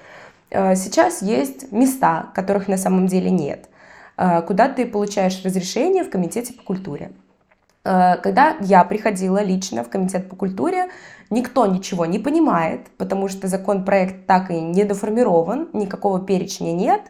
Э, 0.51 0.75
сейчас 0.75 1.21
есть 1.21 1.71
места, 1.71 2.31
которых 2.33 2.67
на 2.67 2.77
самом 2.77 3.07
деле 3.07 3.29
нет, 3.29 3.67
э, 4.17 4.41
куда 4.41 4.69
ты 4.69 4.85
получаешь 4.85 5.43
разрешение 5.43 6.03
в 6.03 6.09
комитете 6.09 6.53
по 6.53 6.63
культуре. 6.63 7.11
Когда 7.81 8.57
я 8.59 8.83
приходила 8.83 9.41
лично 9.41 9.85
в 9.85 9.89
комитет 9.89 10.29
по 10.29 10.35
культуре, 10.35 10.89
никто 11.29 11.65
ничего 11.65 12.05
не 12.05 12.19
понимает, 12.19 12.87
потому 12.97 13.29
что 13.29 13.47
законопроект 13.47 14.27
так 14.27 14.51
и 14.51 14.59
не 14.59 14.83
доформирован, 14.83 15.69
никакого 15.71 16.19
перечня 16.19 16.73
нет 16.73 17.01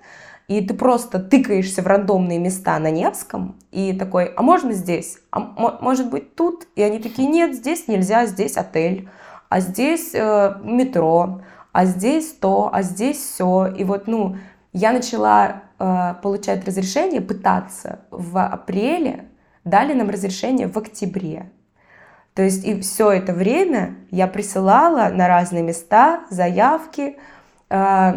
и 0.49 0.61
ты 0.61 0.73
просто 0.73 1.19
тыкаешься 1.19 1.83
в 1.83 1.87
рандомные 1.87 2.39
места 2.39 2.79
на 2.79 2.89
Невском, 2.89 3.55
и 3.71 3.93
такой, 3.93 4.25
а 4.25 4.41
можно 4.41 4.73
здесь? 4.73 5.19
А 5.29 5.39
может 5.39 6.09
быть 6.09 6.35
тут? 6.35 6.67
И 6.75 6.81
они 6.81 6.97
такие, 6.97 7.27
нет, 7.27 7.53
здесь 7.53 7.87
нельзя, 7.87 8.25
здесь 8.25 8.57
отель, 8.57 9.07
а 9.49 9.59
здесь 9.59 10.09
э, 10.15 10.55
метро, 10.63 11.41
а 11.71 11.85
здесь 11.85 12.33
то, 12.33 12.71
а 12.73 12.81
здесь 12.81 13.17
все. 13.17 13.67
И 13.67 13.83
вот, 13.83 14.07
ну, 14.07 14.37
я 14.73 14.91
начала 14.91 15.61
э, 15.77 16.15
получать 16.23 16.65
разрешение, 16.65 17.21
пытаться 17.21 17.99
в 18.09 18.43
апреле, 18.43 19.25
дали 19.65 19.93
нам 19.93 20.09
разрешение 20.09 20.67
в 20.67 20.75
октябре. 20.77 21.51
То 22.33 22.41
есть 22.41 22.65
и 22.65 22.81
все 22.81 23.11
это 23.11 23.33
время 23.33 23.97
я 24.09 24.25
присылала 24.25 25.09
на 25.13 25.27
разные 25.27 25.61
места 25.61 26.21
заявки, 26.31 27.17
э, 27.69 28.13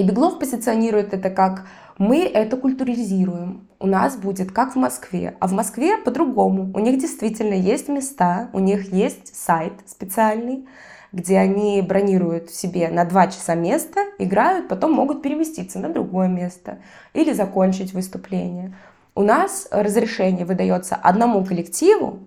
и 0.00 0.02
Беглов 0.02 0.38
позиционирует 0.38 1.12
это 1.12 1.28
как 1.28 1.66
мы 1.98 2.24
это 2.24 2.56
культуризируем. 2.56 3.68
У 3.78 3.86
нас 3.86 4.16
будет 4.16 4.50
как 4.50 4.72
в 4.72 4.76
Москве. 4.76 5.36
А 5.40 5.46
в 5.46 5.52
Москве 5.52 5.98
по-другому. 5.98 6.70
У 6.72 6.78
них 6.78 6.98
действительно 6.98 7.52
есть 7.52 7.88
места, 7.88 8.48
у 8.54 8.60
них 8.60 8.90
есть 8.92 9.36
сайт 9.36 9.74
специальный, 9.86 10.66
где 11.12 11.36
они 11.36 11.82
бронируют 11.82 12.50
себе 12.50 12.88
на 12.88 13.04
два 13.04 13.26
часа 13.26 13.54
место, 13.54 14.00
играют, 14.18 14.68
потом 14.68 14.92
могут 14.92 15.20
переместиться 15.20 15.78
на 15.78 15.90
другое 15.90 16.28
место 16.28 16.78
или 17.12 17.34
закончить 17.34 17.92
выступление. 17.92 18.74
У 19.14 19.22
нас 19.22 19.68
разрешение 19.70 20.46
выдается 20.46 20.94
одному 20.94 21.44
коллективу 21.44 22.20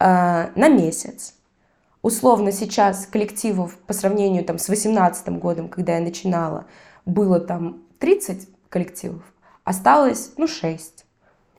э, 0.00 0.48
на 0.56 0.68
месяц. 0.68 1.34
Условно 2.02 2.50
сейчас 2.50 3.06
коллективов 3.06 3.76
по 3.78 3.92
сравнению 3.92 4.44
там, 4.44 4.58
с 4.58 4.66
2018 4.66 5.28
годом, 5.38 5.68
когда 5.68 5.94
я 5.94 6.00
начинала, 6.00 6.66
было 7.06 7.40
там 7.40 7.82
30 8.00 8.48
коллективов, 8.68 9.22
осталось, 9.64 10.32
ну, 10.36 10.46
6. 10.46 11.06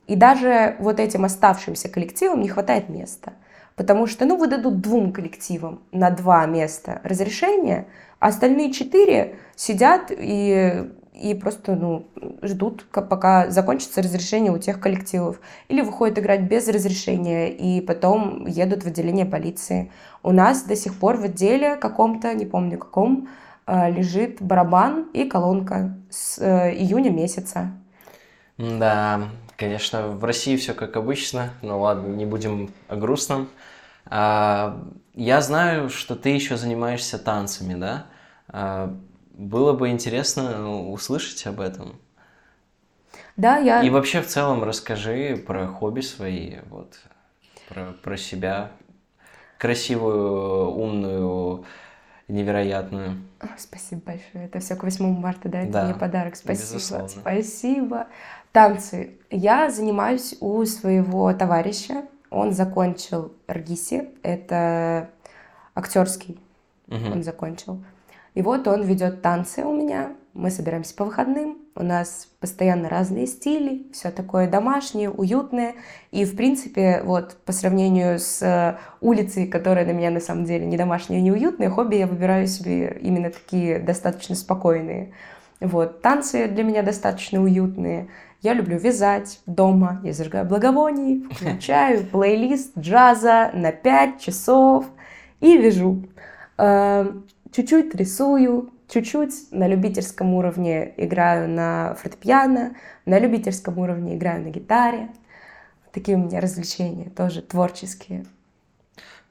И 0.07 0.15
даже 0.15 0.75
вот 0.79 0.99
этим 0.99 1.25
оставшимся 1.25 1.89
коллективам 1.89 2.41
не 2.41 2.49
хватает 2.49 2.89
места. 2.89 3.33
Потому 3.75 4.07
что, 4.07 4.25
ну, 4.25 4.37
выдадут 4.37 4.81
двум 4.81 5.11
коллективам 5.11 5.81
на 5.91 6.09
два 6.09 6.45
места 6.45 7.01
разрешения, 7.03 7.87
а 8.19 8.27
остальные 8.27 8.71
четыре 8.71 9.35
сидят 9.55 10.09
и, 10.09 10.89
и 11.13 11.35
просто, 11.35 11.75
ну, 11.75 12.07
ждут, 12.41 12.85
пока 12.91 13.51
закончится 13.51 14.01
разрешение 14.01 14.51
у 14.51 14.57
тех 14.57 14.79
коллективов. 14.79 15.39
Или 15.67 15.81
выходят 15.81 16.17
играть 16.17 16.41
без 16.41 16.67
разрешения 16.67 17.51
и 17.51 17.81
потом 17.81 18.47
едут 18.47 18.83
в 18.83 18.87
отделение 18.87 19.25
полиции. 19.25 19.91
У 20.23 20.31
нас 20.31 20.63
до 20.63 20.75
сих 20.75 20.97
пор 20.97 21.17
в 21.17 21.25
отделе 21.25 21.75
каком-то, 21.75 22.33
не 22.33 22.45
помню 22.45 22.79
каком, 22.79 23.27
лежит 23.67 24.41
барабан 24.41 25.09
и 25.13 25.25
колонка 25.25 25.97
с 26.09 26.39
э, 26.39 26.73
июня 26.73 27.09
месяца. 27.09 27.71
Да, 28.57 29.29
конечно, 29.55 30.07
в 30.07 30.23
России 30.23 30.55
все 30.55 30.73
как 30.73 30.95
обычно, 30.95 31.51
но 31.61 31.79
ладно, 31.79 32.07
не 32.07 32.25
будем 32.25 32.71
о 32.87 32.95
грустном. 32.95 33.49
А, 34.05 34.83
я 35.13 35.41
знаю, 35.41 35.89
что 35.89 36.15
ты 36.15 36.29
еще 36.29 36.57
занимаешься 36.57 37.19
танцами, 37.19 37.73
да? 37.73 38.05
А, 38.47 38.95
было 39.33 39.73
бы 39.73 39.89
интересно 39.89 40.89
услышать 40.89 41.45
об 41.45 41.59
этом. 41.59 41.99
Да, 43.35 43.57
я... 43.57 43.83
И 43.83 43.89
вообще 43.89 44.21
в 44.21 44.27
целом 44.27 44.63
расскажи 44.63 45.43
про 45.45 45.67
хобби 45.67 46.01
свои, 46.01 46.55
вот, 46.69 46.99
про, 47.69 47.93
про 48.01 48.17
себя, 48.17 48.71
красивую, 49.59 50.71
умную, 50.71 51.65
невероятную. 52.27 53.17
Спасибо 53.57 54.01
большое. 54.05 54.45
Это 54.45 54.59
все 54.59 54.75
к 54.75 54.83
8 54.83 55.19
марта, 55.19 55.49
да? 55.49 55.61
Это 55.61 55.71
да, 55.71 55.85
мне 55.85 55.93
подарок. 55.95 56.35
Спасибо. 56.35 56.75
Безусловно. 56.75 57.07
Спасибо. 57.07 58.07
Танцы. 58.51 59.17
Я 59.29 59.69
занимаюсь 59.69 60.35
у 60.39 60.63
своего 60.65 61.33
товарища. 61.33 62.05
Он 62.29 62.51
закончил 62.51 63.31
РГИСи. 63.47 64.09
Это 64.23 65.09
актерский. 65.75 66.39
Угу. 66.87 67.11
Он 67.13 67.23
закончил. 67.23 67.83
И 68.37 68.41
вот 68.43 68.67
он 68.67 68.83
ведет 68.83 69.23
танцы 69.23 69.65
у 69.65 69.73
меня. 69.73 70.11
Мы 70.35 70.51
собираемся 70.51 70.93
по 70.93 71.05
выходным. 71.05 71.57
У 71.73 71.81
нас 71.81 72.27
постоянно 72.39 72.87
разные 72.87 73.25
стили, 73.25 73.87
все 73.91 74.11
такое 74.11 74.47
домашнее, 74.47 75.09
уютное. 75.09 75.73
И, 76.11 76.23
в 76.23 76.35
принципе, 76.35 77.01
вот 77.03 77.35
по 77.45 77.51
сравнению 77.51 78.19
с 78.19 78.43
э, 78.43 78.77
улицей, 79.01 79.47
которая 79.47 79.87
на 79.87 79.91
меня 79.91 80.11
на 80.11 80.19
самом 80.19 80.45
деле 80.45 80.67
не 80.67 80.77
домашняя, 80.77 81.19
не 81.19 81.31
уютная, 81.31 81.71
хобби 81.71 81.95
я 81.95 82.05
выбираю 82.05 82.45
себе 82.45 82.99
именно 83.01 83.31
такие 83.31 83.79
достаточно 83.79 84.35
спокойные. 84.35 85.13
Вот, 85.59 86.03
танцы 86.03 86.47
для 86.47 86.63
меня 86.63 86.83
достаточно 86.83 87.41
уютные. 87.41 88.07
Я 88.43 88.53
люблю 88.53 88.77
вязать 88.77 89.39
дома, 89.47 89.99
я 90.03 90.13
зажигаю 90.13 90.45
благовоний, 90.45 91.27
включаю 91.31 92.05
плейлист 92.11 92.77
джаза 92.77 93.49
на 93.55 93.71
5 93.71 94.21
часов 94.21 94.85
и 95.39 95.57
вяжу. 95.57 96.03
Чуть-чуть 97.57 97.95
рисую, 97.95 98.69
чуть-чуть 98.87 99.51
на 99.51 99.67
любительском 99.67 100.35
уровне 100.35 100.93
играю 100.95 101.49
на 101.49 101.95
фортепиано, 101.95 102.75
на 103.07 103.17
любительском 103.17 103.79
уровне 103.79 104.15
играю 104.15 104.43
на 104.43 104.49
гитаре. 104.49 105.09
Такие 105.91 106.19
у 106.19 106.21
меня 106.21 106.39
развлечения, 106.39 107.09
тоже 107.09 107.41
творческие. 107.41 108.27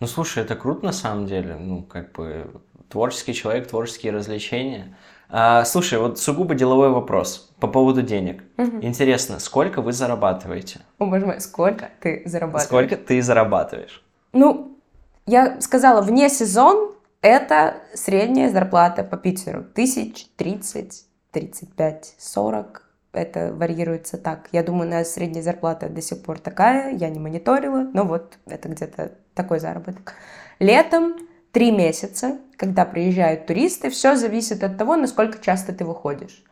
Ну, 0.00 0.08
слушай, 0.08 0.42
это 0.42 0.56
круто 0.56 0.84
на 0.84 0.90
самом 0.90 1.26
деле. 1.26 1.54
Ну, 1.54 1.84
как 1.84 2.10
бы 2.14 2.50
творческий 2.88 3.32
человек, 3.32 3.68
творческие 3.68 4.12
развлечения. 4.12 4.96
А, 5.28 5.64
слушай, 5.64 5.96
вот 6.00 6.18
сугубо 6.18 6.56
деловой 6.56 6.90
вопрос 6.90 7.54
по 7.60 7.68
поводу 7.68 8.02
денег. 8.02 8.42
Мгм. 8.56 8.84
Интересно, 8.84 9.38
сколько 9.38 9.82
вы 9.82 9.92
зарабатываете? 9.92 10.80
О, 10.98 11.06
боже 11.06 11.26
мой, 11.26 11.40
сколько 11.40 11.90
ты 12.00 12.24
зарабатываешь? 12.26 12.66
Сколько 12.66 12.96
ты 12.96 13.22
зарабатываешь? 13.22 14.04
Ну, 14.32 14.76
я 15.26 15.60
сказала, 15.60 16.02
вне 16.02 16.28
сезон 16.28 16.95
это 17.22 17.76
средняя 17.94 18.50
зарплата 18.50 19.04
по 19.04 19.16
Питеру. 19.16 19.64
Тысяч 19.64 20.26
тридцать, 20.36 21.06
тридцать 21.32 21.72
пять, 21.74 22.14
сорок. 22.18 22.82
Это 23.12 23.52
варьируется 23.54 24.18
так. 24.18 24.48
Я 24.52 24.62
думаю, 24.62 24.88
у 24.88 24.92
нас 24.92 25.12
средняя 25.12 25.42
зарплата 25.42 25.88
до 25.88 26.02
сих 26.02 26.22
пор 26.22 26.38
такая. 26.38 26.94
Я 26.94 27.08
не 27.08 27.18
мониторила, 27.18 27.88
но 27.92 28.04
вот 28.04 28.38
это 28.46 28.68
где-то 28.68 29.12
такой 29.34 29.58
заработок. 29.58 30.14
Летом 30.58 31.16
три 31.52 31.70
месяца, 31.70 32.38
когда 32.56 32.84
приезжают 32.84 33.46
туристы, 33.46 33.88
все 33.88 34.16
зависит 34.16 34.62
от 34.62 34.76
того, 34.76 34.96
насколько 34.96 35.42
часто 35.42 35.72
ты 35.72 35.84
выходишь. 35.84 36.44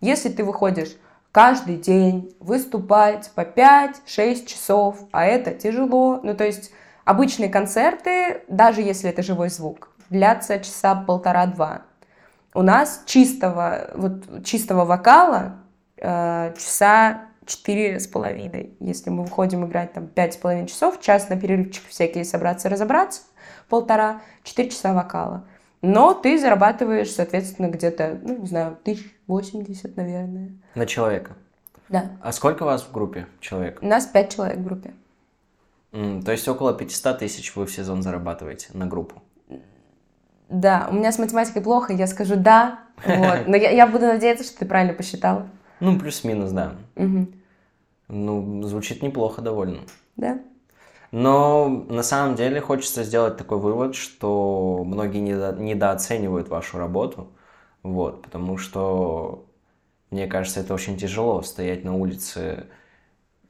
Если 0.00 0.28
ты 0.28 0.42
выходишь 0.42 0.96
каждый 1.32 1.76
день 1.76 2.34
выступать 2.40 3.30
по 3.34 3.42
5-6 3.42 4.46
часов, 4.46 4.98
а 5.12 5.24
это 5.24 5.52
тяжело, 5.52 6.20
ну 6.22 6.34
то 6.34 6.44
есть 6.44 6.72
обычные 7.04 7.48
концерты, 7.48 8.42
даже 8.48 8.82
если 8.82 9.10
это 9.10 9.22
живой 9.22 9.48
звук, 9.48 9.90
длятся 10.10 10.58
часа 10.58 10.94
полтора-два. 10.94 11.82
У 12.54 12.62
нас 12.62 13.02
чистого, 13.06 13.90
вот, 13.94 14.44
чистого 14.44 14.84
вокала 14.84 15.56
э, 15.96 16.54
часа 16.58 17.28
четыре 17.46 17.98
с 17.98 18.06
половиной. 18.06 18.74
Если 18.80 19.10
мы 19.10 19.24
выходим 19.24 19.66
играть 19.66 19.92
там 19.92 20.06
пять 20.06 20.34
с 20.34 20.36
половиной 20.36 20.68
часов, 20.68 21.00
час 21.00 21.28
на 21.28 21.38
перерывчик 21.38 21.84
всякие 21.88 22.24
собраться, 22.24 22.68
разобраться, 22.68 23.22
полтора, 23.68 24.20
четыре 24.44 24.70
часа 24.70 24.92
вокала. 24.92 25.44
Но 25.80 26.12
ты 26.12 26.38
зарабатываешь, 26.38 27.10
соответственно, 27.10 27.68
где-то, 27.68 28.18
ну, 28.22 28.38
не 28.38 28.46
знаю, 28.46 28.76
тысяч 28.82 29.14
восемьдесят, 29.26 29.96
наверное. 29.96 30.50
На 30.74 30.86
человека. 30.86 31.36
Да. 31.88 32.10
А 32.20 32.32
сколько 32.32 32.64
вас 32.64 32.82
в 32.82 32.92
группе 32.92 33.26
человек? 33.40 33.78
У 33.80 33.86
нас 33.86 34.06
пять 34.06 34.34
человек 34.34 34.58
в 34.58 34.64
группе. 34.64 34.92
М, 35.92 36.22
то 36.22 36.32
есть 36.32 36.46
около 36.48 36.74
500 36.74 37.18
тысяч 37.18 37.56
вы 37.56 37.64
в 37.64 37.72
сезон 37.72 38.02
зарабатываете 38.02 38.68
на 38.74 38.86
группу. 38.86 39.22
Да, 40.48 40.88
у 40.90 40.94
меня 40.94 41.12
с 41.12 41.18
математикой 41.18 41.62
плохо, 41.62 41.92
я 41.92 42.06
скажу 42.06 42.34
да, 42.36 42.80
вот. 43.04 43.46
Но 43.46 43.56
я, 43.56 43.70
я 43.70 43.86
буду 43.86 44.06
надеяться, 44.06 44.44
что 44.44 44.58
ты 44.58 44.66
правильно 44.66 44.94
посчитала. 44.94 45.46
Ну, 45.80 45.98
плюс-минус, 45.98 46.50
да. 46.50 46.72
Мгм. 46.96 47.32
Ну, 48.08 48.62
звучит 48.62 49.02
неплохо 49.02 49.42
довольно. 49.42 49.80
Да. 50.16 50.38
Но 51.10 51.68
на 51.88 52.02
самом 52.02 52.34
деле 52.34 52.60
хочется 52.60 53.04
сделать 53.04 53.36
такой 53.36 53.58
вывод, 53.58 53.94
что 53.94 54.82
многие 54.84 55.20
недо- 55.20 55.58
недооценивают 55.58 56.48
вашу 56.48 56.78
работу, 56.78 57.28
вот, 57.82 58.22
потому 58.22 58.58
что, 58.58 59.46
мне 60.10 60.26
кажется, 60.26 60.60
это 60.60 60.74
очень 60.74 60.98
тяжело 60.98 61.40
стоять 61.42 61.84
на 61.84 61.94
улице, 61.94 62.66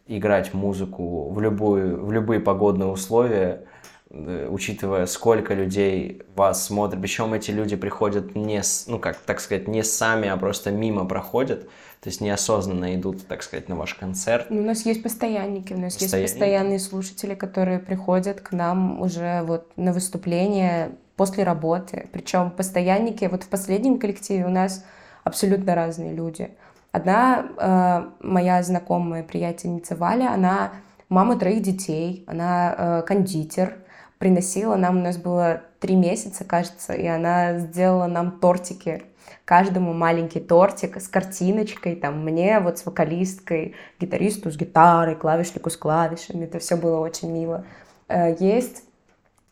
играть 0.06 0.54
музыку 0.54 1.30
в 1.30 1.40
любую, 1.40 2.04
в 2.04 2.12
любые 2.12 2.40
погодные 2.40 2.88
условия, 2.88 3.66
учитывая, 4.10 5.06
сколько 5.06 5.54
людей 5.54 6.22
вас 6.34 6.64
смотрят, 6.64 7.00
причем 7.00 7.34
эти 7.34 7.50
люди 7.50 7.76
приходят 7.76 8.34
не, 8.34 8.62
ну 8.86 8.98
как, 8.98 9.16
так 9.18 9.40
сказать, 9.40 9.68
не 9.68 9.82
сами, 9.82 10.28
а 10.28 10.36
просто 10.36 10.70
мимо 10.70 11.04
проходят, 11.04 11.64
то 12.00 12.08
есть 12.08 12.20
неосознанно 12.20 12.94
идут, 12.94 13.26
так 13.26 13.42
сказать, 13.42 13.68
на 13.68 13.76
ваш 13.76 13.94
концерт. 13.94 14.46
Ну, 14.48 14.62
У 14.62 14.64
нас 14.64 14.86
есть 14.86 15.02
постоянники, 15.02 15.72
у 15.74 15.78
нас 15.78 15.94
есть 15.94 16.04
Постоянники. 16.04 16.30
постоянные 16.32 16.78
слушатели, 16.78 17.34
которые 17.34 17.78
приходят 17.80 18.40
к 18.40 18.52
нам 18.52 19.00
уже 19.02 19.42
вот 19.42 19.76
на 19.76 19.92
выступление 19.92 20.92
после 21.16 21.44
работы. 21.44 22.08
Причем 22.12 22.50
постоянники, 22.50 23.26
вот 23.26 23.42
в 23.42 23.48
последнем 23.48 23.98
коллективе 23.98 24.46
у 24.46 24.50
нас 24.50 24.84
абсолютно 25.24 25.74
разные 25.74 26.14
люди. 26.14 26.50
Одна 26.92 27.46
э, 27.58 28.24
моя 28.26 28.62
знакомая 28.62 29.22
приятельница 29.22 29.96
Валя, 29.96 30.32
она 30.32 30.72
мама 31.10 31.38
троих 31.38 31.60
детей, 31.62 32.24
она 32.26 32.74
э, 32.78 33.02
кондитер, 33.06 33.76
приносила 34.18 34.76
нам, 34.76 34.98
у 34.98 35.02
нас 35.02 35.16
было 35.16 35.62
три 35.80 35.94
месяца, 35.94 36.44
кажется, 36.44 36.92
и 36.92 37.06
она 37.06 37.58
сделала 37.58 38.06
нам 38.06 38.38
тортики 38.40 39.04
каждому 39.44 39.92
маленький 39.94 40.40
тортик 40.40 40.96
с 41.00 41.08
картиночкой, 41.08 41.96
там, 41.96 42.22
мне 42.24 42.60
вот 42.60 42.78
с 42.78 42.86
вокалисткой, 42.86 43.74
гитаристу 44.00 44.50
с 44.50 44.56
гитарой, 44.56 45.14
клавишнику 45.16 45.70
с 45.70 45.76
клавишами, 45.76 46.44
это 46.44 46.58
все 46.58 46.76
было 46.76 47.00
очень 47.00 47.30
мило. 47.32 47.64
Э, 48.08 48.34
Есть 48.38 48.82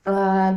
э, 0.04 0.52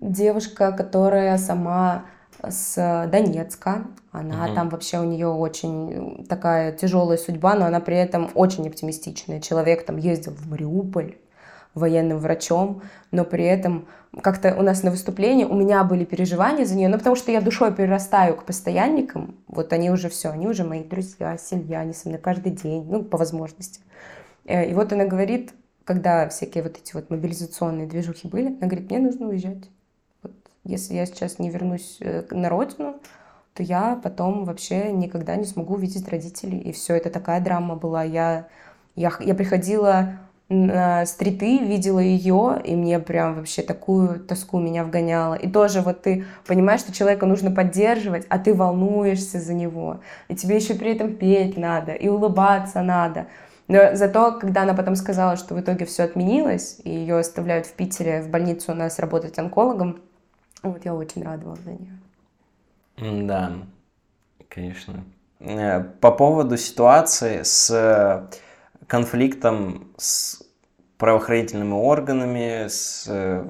девушка, 0.00 0.72
которая 0.72 1.38
сама 1.38 2.04
с 2.42 3.08
Донецка, 3.10 3.84
она 4.12 4.46
Мгм. 4.46 4.54
там 4.54 4.68
вообще 4.68 4.98
у 4.98 5.04
нее 5.04 5.28
очень 5.28 6.26
такая 6.28 6.72
тяжелая 6.72 7.16
судьба, 7.16 7.54
но 7.54 7.66
она 7.66 7.80
при 7.80 7.96
этом 7.96 8.30
очень 8.34 8.66
оптимистичная. 8.68 9.40
Человек 9.40 9.84
там 9.86 9.96
ездил 9.96 10.32
в 10.32 10.48
Мариуполь 10.48 11.16
военным 11.74 12.18
врачом, 12.18 12.82
но 13.10 13.24
при 13.24 13.44
этом 13.44 13.86
как-то 14.22 14.54
у 14.54 14.62
нас 14.62 14.82
на 14.82 14.90
выступлении 14.90 15.44
у 15.44 15.54
меня 15.54 15.82
были 15.84 16.04
переживания 16.04 16.64
за 16.64 16.76
нее, 16.76 16.88
ну 16.88 16.98
потому 16.98 17.16
что 17.16 17.32
я 17.32 17.40
душой 17.40 17.74
перерастаю 17.74 18.36
к 18.36 18.44
постоянникам, 18.44 19.36
вот 19.48 19.72
они 19.72 19.90
уже 19.90 20.08
все, 20.08 20.30
они 20.30 20.46
уже 20.46 20.64
мои 20.64 20.84
друзья, 20.84 21.36
семья, 21.36 21.80
они 21.80 21.92
со 21.92 22.08
мной 22.08 22.20
каждый 22.20 22.52
день, 22.52 22.86
ну 22.88 23.02
по 23.02 23.18
возможности. 23.18 23.80
Э, 24.44 24.68
И 24.68 24.74
вот 24.74 24.92
она 24.92 25.04
говорит, 25.04 25.52
когда 25.84 26.28
всякие 26.28 26.62
вот 26.62 26.78
эти 26.78 26.94
вот 26.94 27.10
мобилизационные 27.10 27.86
движухи 27.86 28.28
были, 28.28 28.48
она 28.48 28.66
говорит, 28.68 28.90
мне 28.90 29.00
нужно 29.00 29.28
уезжать. 29.28 29.68
Вот 30.22 30.32
если 30.64 30.94
я 30.94 31.06
сейчас 31.06 31.38
не 31.38 31.50
вернусь 31.50 31.98
э, 32.00 32.24
на 32.30 32.48
родину, 32.48 32.96
то 33.54 33.62
я 33.62 34.00
потом 34.02 34.44
вообще 34.44 34.92
никогда 34.92 35.36
не 35.36 35.44
смогу 35.44 35.74
увидеть 35.74 36.08
родителей. 36.08 36.58
И 36.58 36.72
все, 36.72 36.94
это 36.96 37.10
такая 37.10 37.40
драма 37.40 37.76
была. 37.76 38.02
Я, 38.02 38.48
я, 38.96 39.12
я 39.20 39.34
приходила 39.34 40.18
на 40.48 41.06
стриты, 41.06 41.58
видела 41.58 42.00
ее, 42.00 42.60
и 42.62 42.76
мне 42.76 42.98
прям 42.98 43.34
вообще 43.34 43.62
такую 43.62 44.20
тоску 44.20 44.60
меня 44.60 44.84
вгоняла. 44.84 45.34
И 45.34 45.48
тоже 45.48 45.80
вот 45.80 46.02
ты 46.02 46.26
понимаешь, 46.46 46.80
что 46.80 46.92
человека 46.92 47.26
нужно 47.26 47.50
поддерживать, 47.50 48.26
а 48.28 48.38
ты 48.38 48.54
волнуешься 48.54 49.40
за 49.40 49.54
него. 49.54 50.00
И 50.28 50.36
тебе 50.36 50.56
еще 50.56 50.74
при 50.74 50.92
этом 50.92 51.16
петь 51.16 51.56
надо, 51.56 51.92
и 51.92 52.08
улыбаться 52.08 52.82
надо. 52.82 53.26
Но 53.68 53.94
зато, 53.94 54.38
когда 54.38 54.62
она 54.62 54.74
потом 54.74 54.94
сказала, 54.94 55.36
что 55.36 55.54
в 55.54 55.60
итоге 55.60 55.86
все 55.86 56.02
отменилось, 56.02 56.80
и 56.84 56.90
ее 56.90 57.18
оставляют 57.18 57.66
в 57.66 57.72
Питере 57.72 58.20
в 58.20 58.28
больницу 58.28 58.72
у 58.72 58.74
нас 58.74 58.98
работать 58.98 59.38
онкологом, 59.38 60.02
вот 60.62 60.84
я 60.84 60.94
очень 60.94 61.22
радовалась 61.22 61.60
за 61.60 61.72
нее. 61.72 63.26
Да, 63.26 63.52
конечно. 64.48 65.04
Э, 65.40 65.82
По 65.82 66.10
поводу 66.10 66.58
ситуации 66.58 67.42
с 67.42 68.28
конфликтом 68.86 69.92
с 69.96 70.42
правоохранительными 70.98 71.72
органами, 71.72 72.68
с 72.68 73.06
э, 73.08 73.48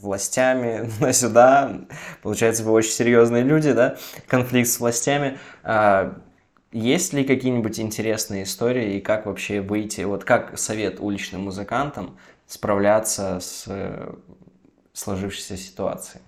властями 0.00 0.88
сюда, 1.12 1.80
получается, 2.22 2.64
вы 2.64 2.72
очень 2.72 2.90
серьезные 2.90 3.42
люди, 3.42 3.72
да? 3.72 3.96
Конфликт 4.26 4.68
с 4.68 4.78
властями. 4.80 5.38
А 5.62 6.20
Есть 6.72 7.12
ли 7.12 7.24
какие-нибудь 7.24 7.80
интересные 7.80 8.42
истории 8.42 8.96
и 8.96 9.00
как 9.00 9.26
вообще 9.26 9.60
выйти, 9.60 10.02
вот 10.02 10.24
как 10.24 10.58
совет 10.58 11.00
уличным 11.00 11.42
музыкантам 11.42 12.16
справляться 12.46 13.38
с 13.40 13.64
э, 13.68 14.12
сложившейся 14.92 15.56
ситуацией? 15.56 16.22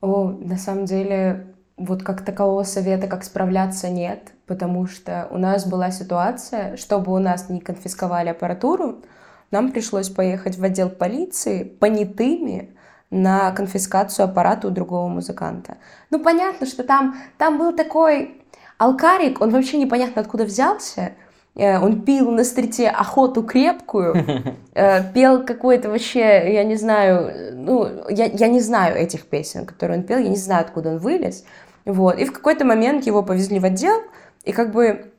О, 0.00 0.30
на 0.30 0.58
самом 0.58 0.84
деле, 0.84 1.54
вот 1.76 2.02
как 2.02 2.24
такового 2.24 2.64
совета, 2.64 3.06
как 3.06 3.24
справляться, 3.24 3.88
нет, 3.88 4.32
потому 4.52 4.86
что 4.86 5.28
у 5.30 5.38
нас 5.38 5.66
была 5.66 5.90
ситуация, 5.90 6.76
чтобы 6.76 7.12
у 7.12 7.18
нас 7.18 7.48
не 7.48 7.60
конфисковали 7.60 8.28
аппаратуру, 8.28 9.02
нам 9.50 9.72
пришлось 9.72 10.08
поехать 10.08 10.58
в 10.58 10.64
отдел 10.64 10.90
полиции 10.90 11.64
понятыми 11.64 12.76
на 13.10 13.50
конфискацию 13.52 14.24
аппарата 14.24 14.68
у 14.68 14.70
другого 14.70 15.08
музыканта. 15.08 15.76
Ну, 16.10 16.18
понятно, 16.18 16.66
что 16.66 16.84
там, 16.84 17.16
там 17.38 17.58
был 17.58 17.74
такой 17.74 18.42
алкарик, 18.78 19.40
он 19.40 19.50
вообще 19.50 19.78
непонятно 19.78 20.22
откуда 20.22 20.44
взялся, 20.44 21.12
Э, 21.54 21.78
он 21.78 22.02
пил 22.02 22.30
на 22.30 22.44
стрите 22.44 22.88
охоту 22.88 23.42
крепкую, 23.42 24.14
э, 24.74 25.12
пел 25.12 25.44
какой-то 25.44 25.90
вообще, 25.90 26.52
я 26.52 26.64
не 26.64 26.76
знаю, 26.76 27.54
ну, 27.54 28.08
я, 28.08 28.26
я 28.26 28.48
не 28.48 28.60
знаю 28.60 28.96
этих 28.96 29.26
песен, 29.26 29.66
которые 29.66 29.98
он 29.98 30.04
пел, 30.04 30.18
я 30.18 30.28
не 30.28 30.36
знаю, 30.36 30.62
откуда 30.62 30.90
он 30.90 30.98
вылез. 30.98 31.44
Вот. 31.84 32.18
И 32.18 32.24
в 32.24 32.32
какой-то 32.32 32.64
момент 32.64 33.06
его 33.06 33.22
повезли 33.22 33.58
в 33.58 33.64
отдел, 33.64 34.00
и 34.44 34.52
как 34.52 34.72
бы... 34.72 35.12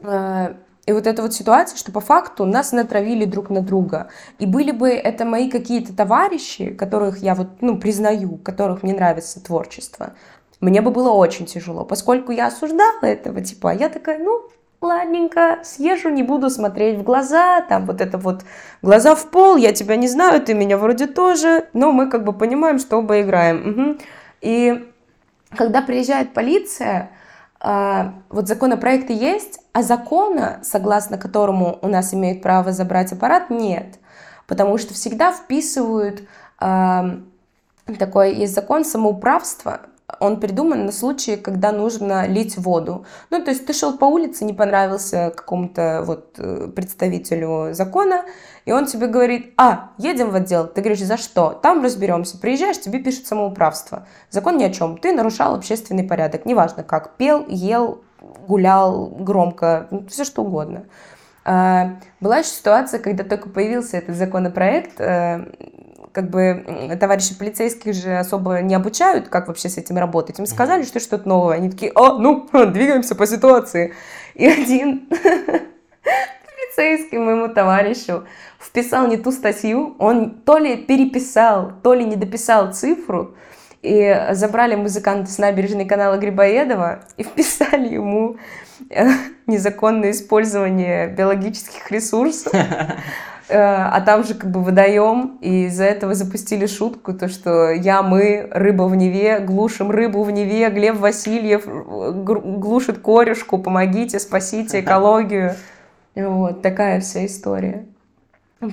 э, 0.00 0.54
и 0.84 0.92
вот 0.92 1.06
эта 1.06 1.22
вот 1.22 1.32
ситуация, 1.32 1.76
что 1.76 1.92
по 1.92 2.00
факту 2.00 2.44
нас 2.44 2.72
натравили 2.72 3.24
друг 3.24 3.50
на 3.50 3.60
друга. 3.60 4.08
И 4.40 4.46
были 4.46 4.72
бы 4.72 4.90
это 4.90 5.24
мои 5.24 5.48
какие-то 5.48 5.94
товарищи, 5.94 6.70
которых 6.72 7.18
я 7.18 7.36
вот, 7.36 7.60
ну, 7.60 7.78
признаю, 7.78 8.36
которых 8.38 8.82
мне 8.82 8.92
нравится 8.92 9.42
творчество, 9.42 10.14
мне 10.60 10.80
бы 10.80 10.90
было 10.90 11.10
очень 11.10 11.46
тяжело, 11.46 11.84
поскольку 11.84 12.32
я 12.32 12.48
осуждала 12.48 13.02
этого 13.02 13.40
типа, 13.40 13.74
я 13.74 13.88
такая, 13.88 14.18
ну, 14.18 14.48
ладненько, 14.80 15.60
съезжу, 15.62 16.08
не 16.08 16.22
буду 16.22 16.50
смотреть 16.50 16.98
в 16.98 17.02
глаза, 17.02 17.60
там 17.62 17.86
вот 17.86 18.00
это 18.00 18.18
вот 18.18 18.44
глаза 18.82 19.14
в 19.14 19.30
пол, 19.30 19.56
я 19.56 19.72
тебя 19.72 19.96
не 19.96 20.08
знаю, 20.08 20.42
ты 20.42 20.54
меня 20.54 20.78
вроде 20.78 21.06
тоже, 21.06 21.68
но 21.72 21.92
мы 21.92 22.10
как 22.10 22.24
бы 22.24 22.32
понимаем, 22.32 22.78
что 22.78 22.98
оба 22.98 23.20
играем. 23.20 23.70
Угу. 23.70 23.98
И 24.40 24.92
когда 25.56 25.82
приезжает 25.82 26.32
полиция, 26.32 27.10
а, 27.10 27.21
вот 27.62 28.48
законопроекты 28.48 29.12
есть, 29.12 29.60
а 29.72 29.82
закона, 29.82 30.58
согласно 30.62 31.16
которому 31.16 31.78
у 31.80 31.88
нас 31.88 32.12
имеют 32.12 32.42
право 32.42 32.72
забрать 32.72 33.12
аппарат, 33.12 33.50
нет. 33.50 33.98
Потому 34.48 34.78
что 34.78 34.94
всегда 34.94 35.32
вписывают 35.32 36.22
такой 36.58 38.34
есть 38.34 38.54
закон 38.54 38.84
самоуправства, 38.84 39.80
он 40.20 40.40
придуман 40.40 40.86
на 40.86 40.92
случай, 40.92 41.36
когда 41.36 41.72
нужно 41.72 42.26
лить 42.26 42.56
воду. 42.56 43.06
Ну, 43.30 43.42
то 43.42 43.50
есть 43.50 43.66
ты 43.66 43.72
шел 43.72 43.96
по 43.96 44.04
улице, 44.04 44.44
не 44.44 44.52
понравился 44.52 45.32
какому-то 45.34 46.02
вот 46.04 46.34
э, 46.38 46.68
представителю 46.74 47.74
закона, 47.74 48.24
и 48.64 48.72
он 48.72 48.86
тебе 48.86 49.06
говорит, 49.06 49.54
а, 49.56 49.90
едем 49.98 50.30
в 50.30 50.34
отдел. 50.34 50.66
Ты 50.66 50.80
говоришь, 50.80 51.02
за 51.02 51.16
что? 51.16 51.58
Там 51.62 51.82
разберемся. 51.82 52.38
Приезжаешь, 52.38 52.80
тебе 52.80 53.00
пишут 53.00 53.26
самоуправство. 53.26 54.06
Закон 54.30 54.56
ни 54.56 54.64
о 54.64 54.70
чем. 54.70 54.98
Ты 54.98 55.12
нарушал 55.12 55.54
общественный 55.54 56.04
порядок. 56.04 56.46
Неважно 56.46 56.84
как. 56.84 57.16
Пел, 57.16 57.44
ел, 57.48 58.02
гулял 58.46 59.06
громко, 59.06 59.88
все 60.08 60.24
что 60.24 60.42
угодно. 60.42 60.84
А, 61.44 61.96
была 62.20 62.38
еще 62.38 62.50
ситуация, 62.50 63.00
когда 63.00 63.24
только 63.24 63.48
появился 63.48 63.96
этот 63.96 64.14
законопроект, 64.16 65.00
э, 65.00 65.44
как 66.12 66.30
бы 66.30 66.96
товарищи 67.00 67.36
полицейских 67.36 67.94
же 67.94 68.18
особо 68.18 68.60
не 68.60 68.74
обучают, 68.74 69.28
как 69.28 69.48
вообще 69.48 69.68
с 69.68 69.78
этим 69.78 69.98
работать. 69.98 70.38
Им 70.38 70.46
сказали, 70.46 70.82
что 70.82 71.00
что-то 71.00 71.28
новое. 71.28 71.56
Они 71.56 71.70
такие, 71.70 71.92
а, 71.94 72.18
ну, 72.18 72.48
двигаемся 72.52 73.14
по 73.14 73.26
ситуации. 73.26 73.94
И 74.34 74.46
один 74.46 75.08
полицейский 76.76 77.18
моему 77.18 77.48
товарищу 77.48 78.24
вписал 78.58 79.06
не 79.08 79.16
ту 79.16 79.32
статью, 79.32 79.96
он 79.98 80.30
то 80.30 80.58
ли 80.58 80.76
переписал, 80.76 81.72
то 81.82 81.94
ли 81.94 82.04
не 82.04 82.16
дописал 82.16 82.72
цифру, 82.72 83.34
и 83.82 84.28
забрали 84.30 84.76
музыканта 84.76 85.30
с 85.30 85.38
набережной 85.38 85.84
канала 85.84 86.16
Грибоедова 86.16 87.04
и 87.16 87.22
вписали 87.24 87.88
ему 87.88 88.36
э, 88.90 89.08
незаконное 89.46 90.12
использование 90.12 91.08
биологических 91.08 91.90
ресурсов. 91.90 92.52
Э, 93.52 93.88
а 93.92 94.00
там 94.00 94.24
же 94.24 94.32
как 94.32 94.50
бы 94.50 94.62
водоем, 94.62 95.36
и 95.42 95.66
из-за 95.66 95.84
этого 95.84 96.14
запустили 96.14 96.64
шутку, 96.64 97.12
то 97.12 97.28
что 97.28 97.70
я, 97.70 98.02
мы, 98.02 98.48
рыба 98.50 98.84
в 98.84 98.96
Неве, 98.96 99.40
глушим 99.40 99.90
рыбу 99.90 100.22
в 100.22 100.30
Неве, 100.30 100.70
Глеб 100.70 100.96
Васильев 100.96 101.64
э, 101.66 102.12
глушит 102.14 102.98
корешку, 102.98 103.58
помогите, 103.58 104.18
спасите 104.20 104.80
экологию. 104.84 105.54
Вот 106.14 106.62
такая 106.62 107.00
вся 107.00 107.26
история. 107.26 107.84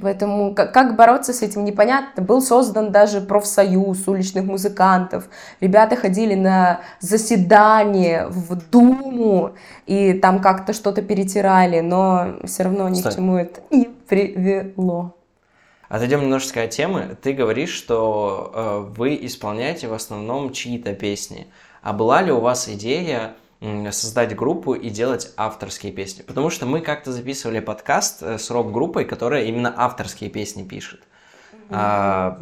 Поэтому 0.02 0.54
как, 0.54 0.74
как 0.74 0.96
бороться 0.96 1.34
с 1.34 1.42
этим 1.42 1.66
непонятно. 1.66 2.22
Был 2.22 2.42
создан 2.42 2.92
даже 2.92 3.22
профсоюз 3.22 4.08
уличных 4.08 4.46
музыкантов. 4.46 5.30
Ребята 5.60 5.96
ходили 5.96 6.36
на 6.36 6.82
заседание 7.00 8.28
в 8.28 8.56
Думу 8.70 9.54
и 9.88 10.14
там 10.14 10.40
как-то 10.40 10.74
что-то 10.74 11.02
перетирали, 11.02 11.80
но 11.80 12.36
все 12.46 12.64
равно 12.64 12.88
ни 12.90 12.96
Стой. 12.96 13.12
к 13.12 13.16
чему 13.16 13.38
это 13.38 13.62
не 13.72 13.86
привело. 14.08 15.16
Отойдем 15.88 16.22
немножечко 16.22 16.62
от 16.64 16.70
темы. 16.70 17.18
Ты 17.22 17.34
говоришь, 17.34 17.72
что 17.72 18.52
э, 18.54 18.94
вы 18.96 19.18
исполняете 19.24 19.88
в 19.88 19.94
основном 19.94 20.54
чьи-то 20.54 20.94
песни. 20.94 21.48
А 21.82 21.94
была 21.94 22.22
ли 22.22 22.32
у 22.32 22.40
вас 22.40 22.70
идея 22.70 23.34
создать 23.62 24.36
группу 24.36 24.74
и 24.74 24.90
делать 24.90 25.34
авторские 25.36 25.92
песни. 25.92 26.22
Потому 26.22 26.50
что 26.50 26.66
мы 26.66 26.80
как-то 26.80 27.12
записывали 27.12 27.60
подкаст 27.60 28.24
э, 28.24 28.38
с 28.38 28.50
рок-группой, 28.50 29.04
которая 29.04 29.44
именно 29.44 29.74
авторские 29.76 30.30
песни 30.30 30.64
пишет. 30.64 31.02
Mm-hmm. 31.52 31.68
А, 31.72 32.42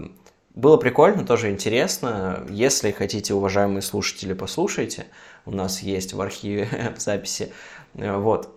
было 0.53 0.77
прикольно, 0.77 1.25
тоже 1.25 1.49
интересно. 1.49 2.45
Если 2.49 2.91
хотите, 2.91 3.33
уважаемые 3.33 3.81
слушатели, 3.81 4.33
послушайте. 4.33 5.07
У 5.45 5.51
нас 5.51 5.81
есть 5.81 6.13
в 6.13 6.21
архиве 6.21 6.67
в 6.97 7.01
записи. 7.01 7.51
Э, 7.95 8.17
вот. 8.17 8.55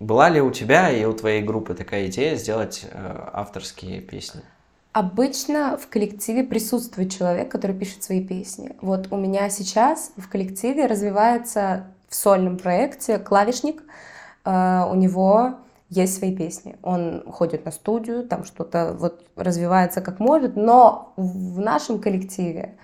Была 0.00 0.28
ли 0.28 0.40
у 0.40 0.50
тебя 0.50 0.90
и 0.90 1.04
у 1.04 1.12
твоей 1.12 1.42
группы 1.42 1.74
такая 1.74 2.06
идея 2.06 2.36
сделать 2.36 2.86
э, 2.90 3.28
авторские 3.32 4.00
песни? 4.00 4.42
Обычно 4.94 5.76
в 5.76 5.88
коллективе 5.88 6.44
присутствует 6.44 7.10
человек, 7.10 7.50
который 7.50 7.74
пишет 7.74 8.04
свои 8.04 8.24
песни. 8.24 8.76
Вот 8.80 9.08
у 9.10 9.16
меня 9.16 9.50
сейчас 9.50 10.12
в 10.16 10.28
коллективе 10.28 10.86
развивается 10.86 11.88
в 12.08 12.14
сольном 12.14 12.56
проекте 12.56 13.18
клавишник. 13.18 13.82
Uh, 14.44 14.90
у 14.90 14.94
него 14.94 15.54
есть 15.88 16.18
свои 16.18 16.36
песни. 16.36 16.76
Он 16.82 17.24
ходит 17.26 17.64
на 17.64 17.72
студию, 17.72 18.22
там 18.28 18.44
что-то 18.44 18.94
вот 18.96 19.26
развивается 19.34 20.00
как 20.00 20.20
может, 20.20 20.54
но 20.54 21.12
в 21.16 21.58
нашем 21.58 21.98
коллективе 21.98 22.76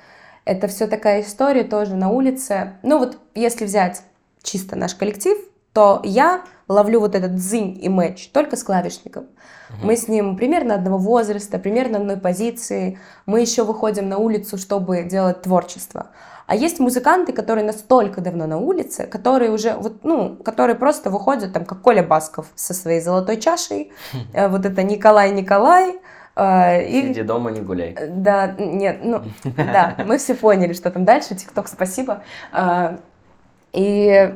это 0.44 0.66
все 0.66 0.88
такая 0.88 1.22
история 1.22 1.62
тоже 1.62 1.94
на 1.94 2.10
улице. 2.10 2.78
Ну 2.82 2.98
вот 2.98 3.18
если 3.36 3.66
взять 3.66 4.02
чисто 4.42 4.74
наш 4.74 4.96
коллектив, 4.96 5.38
то 5.72 6.00
я 6.04 6.42
ловлю 6.68 7.00
вот 7.00 7.14
этот 7.14 7.36
дзынь 7.36 7.78
и 7.82 7.88
матч 7.88 8.28
только 8.28 8.56
с 8.56 8.62
клавишником. 8.62 9.24
Угу. 9.70 9.86
Мы 9.86 9.96
с 9.96 10.08
ним 10.08 10.36
примерно 10.36 10.74
одного 10.74 10.98
возраста, 10.98 11.58
примерно 11.58 11.98
одной 11.98 12.16
позиции. 12.16 12.98
Мы 13.26 13.40
еще 13.40 13.64
выходим 13.64 14.08
на 14.08 14.18
улицу, 14.18 14.58
чтобы 14.58 15.02
делать 15.04 15.42
творчество. 15.42 16.10
А 16.46 16.56
есть 16.56 16.80
музыканты, 16.80 17.32
которые 17.32 17.64
настолько 17.64 18.20
давно 18.20 18.46
на 18.46 18.58
улице, 18.58 19.06
которые 19.06 19.52
уже, 19.52 19.74
вот, 19.74 20.02
ну, 20.02 20.34
которые 20.34 20.74
просто 20.74 21.08
выходят, 21.08 21.52
там, 21.52 21.64
как 21.64 21.80
Коля 21.80 22.02
Басков 22.02 22.46
со 22.56 22.74
своей 22.74 23.00
золотой 23.00 23.36
чашей, 23.36 23.92
э, 24.32 24.48
вот 24.48 24.66
это 24.66 24.82
Николай 24.82 25.30
Николай, 25.30 26.00
э, 26.34 26.88
и... 26.88 27.02
Сиди 27.02 27.22
дома, 27.22 27.52
не 27.52 27.60
гуляй. 27.60 27.96
Да, 28.08 28.56
нет, 28.58 28.98
ну, 29.04 29.22
да, 29.56 29.94
мы 30.04 30.18
все 30.18 30.34
поняли, 30.34 30.72
что 30.72 30.90
там 30.90 31.04
дальше, 31.04 31.36
ТикТок, 31.36 31.68
спасибо. 31.68 32.24
Э, 32.52 32.96
и 33.72 34.34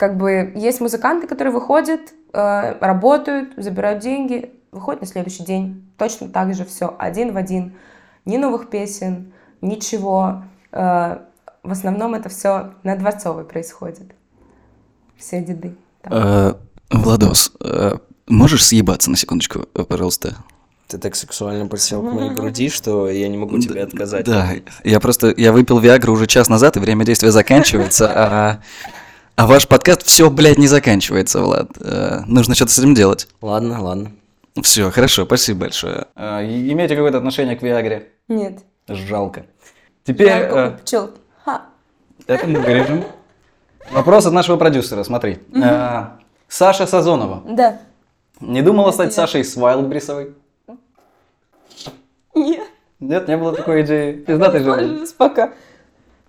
как 0.00 0.16
бы 0.16 0.50
есть 0.56 0.80
музыканты, 0.80 1.26
которые 1.26 1.52
выходят, 1.52 2.00
э, 2.32 2.78
работают, 2.80 3.52
забирают 3.58 4.02
деньги, 4.02 4.50
выходят 4.72 5.02
на 5.02 5.06
следующий 5.06 5.44
день. 5.44 5.92
Точно 5.98 6.30
так 6.30 6.54
же 6.54 6.64
все, 6.64 6.96
один 6.98 7.34
в 7.34 7.36
один. 7.36 7.74
Ни 8.24 8.38
новых 8.38 8.70
песен, 8.70 9.34
ничего. 9.60 10.42
Э, 10.72 11.18
в 11.62 11.70
основном 11.70 12.14
это 12.14 12.30
все 12.30 12.72
на 12.82 12.96
Дворцовой 12.96 13.44
происходит. 13.44 14.14
Все 15.18 15.42
деды. 15.42 15.76
Э, 16.04 16.54
Владос, 16.88 17.52
можешь 18.26 18.64
съебаться 18.64 19.10
на 19.10 19.18
секундочку, 19.18 19.66
пожалуйста? 19.86 20.34
Ты 20.86 20.96
так 20.96 21.14
сексуально 21.14 21.66
подсел 21.66 22.00
к 22.00 22.10
моей 22.10 22.30
груди, 22.30 22.68
что 22.70 23.10
я 23.10 23.28
не 23.28 23.36
могу 23.36 23.58
тебе 23.58 23.82
отказать. 23.82 24.24
Да, 24.24 24.48
я 24.82 24.98
просто, 24.98 25.34
я 25.36 25.52
выпил 25.52 25.78
Виагру 25.78 26.14
уже 26.14 26.26
час 26.26 26.48
назад, 26.48 26.78
и 26.78 26.80
время 26.80 27.04
действия 27.04 27.30
заканчивается, 27.30 28.10
а 28.10 28.60
а 29.40 29.46
ваш 29.46 29.66
подкаст 29.66 30.02
все, 30.02 30.28
блядь, 30.28 30.58
не 30.58 30.66
заканчивается, 30.66 31.40
Влад. 31.40 31.70
Э, 31.80 32.20
нужно 32.26 32.54
что-то 32.54 32.72
с 32.72 32.78
этим 32.78 32.92
делать. 32.94 33.26
Ладно, 33.40 33.82
ладно. 33.82 34.12
Все, 34.62 34.90
хорошо, 34.90 35.24
спасибо 35.24 35.60
большое. 35.60 36.08
Э, 36.14 36.44
имеете 36.44 36.94
какое-то 36.94 37.16
отношение 37.16 37.56
к 37.56 37.62
Виагре? 37.62 38.08
Нет. 38.28 38.58
Жалко. 38.86 39.46
Теперь... 40.04 40.28
Э, 40.28 40.76
пчел. 40.82 41.12
Ха. 41.42 41.62
Это 42.26 42.46
мы 42.46 42.60
вырежем. 42.60 43.02
Вопрос 43.90 44.26
от 44.26 44.34
нашего 44.34 44.58
продюсера, 44.58 45.04
смотри. 45.04 45.38
Э, 45.54 46.08
Саша 46.46 46.86
Сазонова. 46.86 47.42
Да. 47.48 47.78
Не 48.40 48.60
думала 48.60 48.90
стать 48.90 49.14
Сашей 49.14 49.42
с 49.42 49.56
Вайлдбрисовой? 49.56 50.34
Нет. 52.34 52.68
Нет, 53.00 53.26
не 53.26 53.38
было 53.38 53.56
такой 53.56 53.84
идеи. 53.84 54.12
Пиздатый 54.12 54.62
же. 54.62 55.06
Пока. 55.16 55.54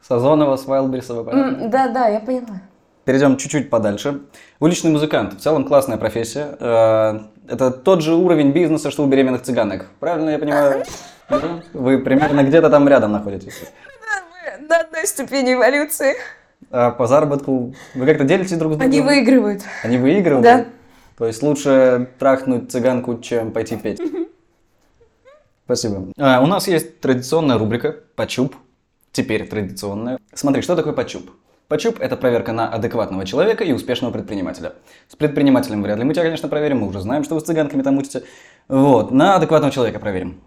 Сазонова 0.01 0.55
с 0.55 0.65
Вайлдбрисовой, 0.65 1.25
понятно? 1.25 1.67
Да, 1.67 1.89
да, 1.89 2.07
я 2.07 2.21
поняла. 2.21 2.61
Перейдем 3.11 3.35
чуть-чуть 3.35 3.69
подальше. 3.69 4.21
Уличный 4.61 4.89
музыкант. 4.89 5.33
В 5.33 5.41
целом 5.41 5.65
классная 5.65 5.97
профессия. 5.97 6.55
Э, 6.61 7.19
это 7.45 7.69
тот 7.69 8.01
же 8.01 8.15
уровень 8.15 8.53
бизнеса, 8.53 8.89
что 8.89 9.03
у 9.03 9.07
беременных 9.07 9.41
цыганок. 9.41 9.87
Правильно 9.99 10.29
я 10.29 10.39
понимаю? 10.39 10.85
Вы 11.73 11.99
примерно 11.99 12.41
где-то 12.43 12.69
там 12.69 12.87
рядом 12.87 13.11
находитесь. 13.11 13.63
Мы 13.99 14.65
на 14.65 14.79
одной 14.79 15.05
ступени 15.05 15.55
эволюции. 15.55 16.13
А 16.69 16.91
по 16.91 17.05
заработку 17.05 17.75
вы 17.95 18.05
как-то 18.05 18.23
делитесь 18.23 18.57
друг 18.57 18.75
с 18.75 18.77
другом? 18.77 18.87
Они 18.87 19.01
выигрывают. 19.01 19.63
Они 19.83 19.97
выигрывают? 19.97 20.43
Да. 20.43 20.65
То 21.17 21.27
есть 21.27 21.43
лучше 21.43 22.07
трахнуть 22.17 22.71
цыганку, 22.71 23.19
чем 23.19 23.51
пойти 23.51 23.75
петь? 23.75 23.99
Спасибо. 25.65 26.05
А, 26.17 26.39
у 26.41 26.45
нас 26.45 26.65
есть 26.69 27.01
традиционная 27.01 27.57
рубрика 27.57 27.93
«Почуп». 28.15 28.55
Теперь 29.11 29.45
традиционная. 29.49 30.17
Смотри, 30.33 30.61
что 30.61 30.77
такое 30.77 30.93
почуп? 30.93 31.29
Почуп– 31.71 31.99
это 32.01 32.17
проверка 32.17 32.51
на 32.51 32.67
адекватного 32.67 33.25
человека 33.25 33.63
и 33.63 33.71
успешного 33.71 34.11
предпринимателя. 34.11 34.73
С 35.07 35.15
предпринимателем 35.15 35.81
вряд 35.81 35.97
ли 35.99 36.03
мы 36.03 36.13
тебя, 36.13 36.23
конечно, 36.23 36.49
проверим, 36.49 36.79
мы 36.79 36.87
уже 36.87 36.99
знаем, 36.99 37.23
что 37.23 37.35
вы 37.35 37.39
с 37.39 37.45
цыганками 37.45 37.81
там 37.81 37.95
мутите. 37.95 38.23
Вот, 38.67 39.11
на 39.11 39.37
адекватного 39.37 39.71
человека 39.71 39.97
проверим. 39.97 40.41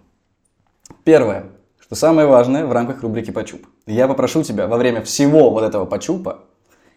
Первое, 1.02 1.46
что 1.80 1.94
самое 1.94 2.28
важное 2.28 2.66
в 2.66 2.72
рамках 2.72 3.02
рубрики 3.02 3.30
«Почуп». 3.30 3.66
Я 3.86 4.06
попрошу 4.06 4.42
тебя 4.42 4.66
во 4.66 4.76
время 4.76 5.00
всего 5.00 5.48
вот 5.48 5.64
этого 5.64 5.86
почупа 5.86 6.40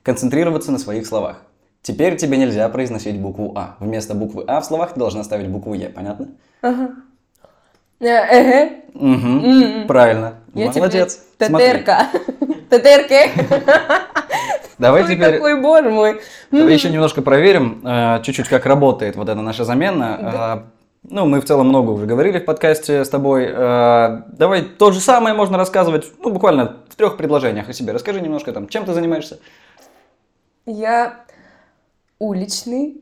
концентрироваться 0.04 0.74
на 0.74 0.78
своих 0.78 1.08
словах. 1.08 1.44
Теперь 1.82 2.18
тебе 2.18 2.36
нельзя 2.38 2.68
произносить 2.68 3.22
букву 3.22 3.54
А. 3.56 3.78
Вместо 3.80 4.14
буквы 4.14 4.44
А 4.46 4.60
в 4.60 4.66
словах 4.66 4.94
ты 4.94 5.00
должна 5.00 5.24
ставить 5.24 5.48
букву 5.48 5.74
Е, 5.74 5.88
понятно? 5.88 6.32
Ага. 6.62 6.96
Э, 8.00 8.06
эге. 8.06 8.84
Угу, 8.94 9.88
правильно. 9.88 10.36
Я 10.54 10.72
Молодец. 10.72 11.20
Тетерка. 11.38 12.10
Тетерки. 12.70 13.32
Давай 14.78 15.04
Ой, 15.04 15.08
теперь... 15.16 15.36
какой 15.36 15.60
боже 15.60 15.90
мой. 15.90 16.22
Давай 16.52 16.74
еще 16.74 16.90
немножко 16.90 17.22
проверим, 17.24 17.82
э, 17.84 18.22
чуть-чуть, 18.24 18.48
как 18.48 18.66
работает 18.68 19.16
вот 19.16 19.30
эта 19.30 19.42
наша 19.42 19.66
замена. 19.66 20.64
Э, 20.64 20.70
Ну, 21.10 21.26
мы 21.26 21.42
в 21.42 21.46
целом 21.46 21.70
много 21.70 21.92
уже 21.92 22.06
говорили 22.06 22.40
в 22.40 22.46
подкасте 22.46 23.06
с 23.06 23.10
тобой. 23.10 23.48
Давай 23.48 24.62
то 24.62 24.92
же 24.92 25.00
самое 25.00 25.34
можно 25.34 25.58
рассказывать, 25.58 26.06
ну, 26.20 26.32
буквально 26.32 26.78
в 26.90 26.96
трех 26.96 27.18
предложениях 27.18 27.70
о 27.70 27.74
себе. 27.74 27.94
Расскажи 27.94 28.20
немножко 28.20 28.52
там, 28.52 28.68
чем 28.68 28.84
ты 28.84 28.94
занимаешься. 28.94 29.40
Я 30.66 31.24
уличный 32.20 33.02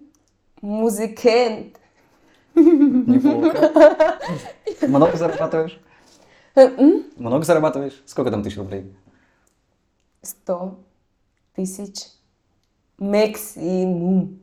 музыкант. 0.62 1.78
Неплохо. 2.56 4.20
Много 4.88 5.18
зарабатываешь? 5.18 5.80
Много 7.18 7.44
зарабатываешь? 7.44 8.02
Сколько 8.06 8.32
там 8.32 8.44
тысяч 8.44 8.58
рублей? 8.58 8.96
Сто 10.22 10.80
тысяч 11.56 12.08
максимум. 12.98 14.40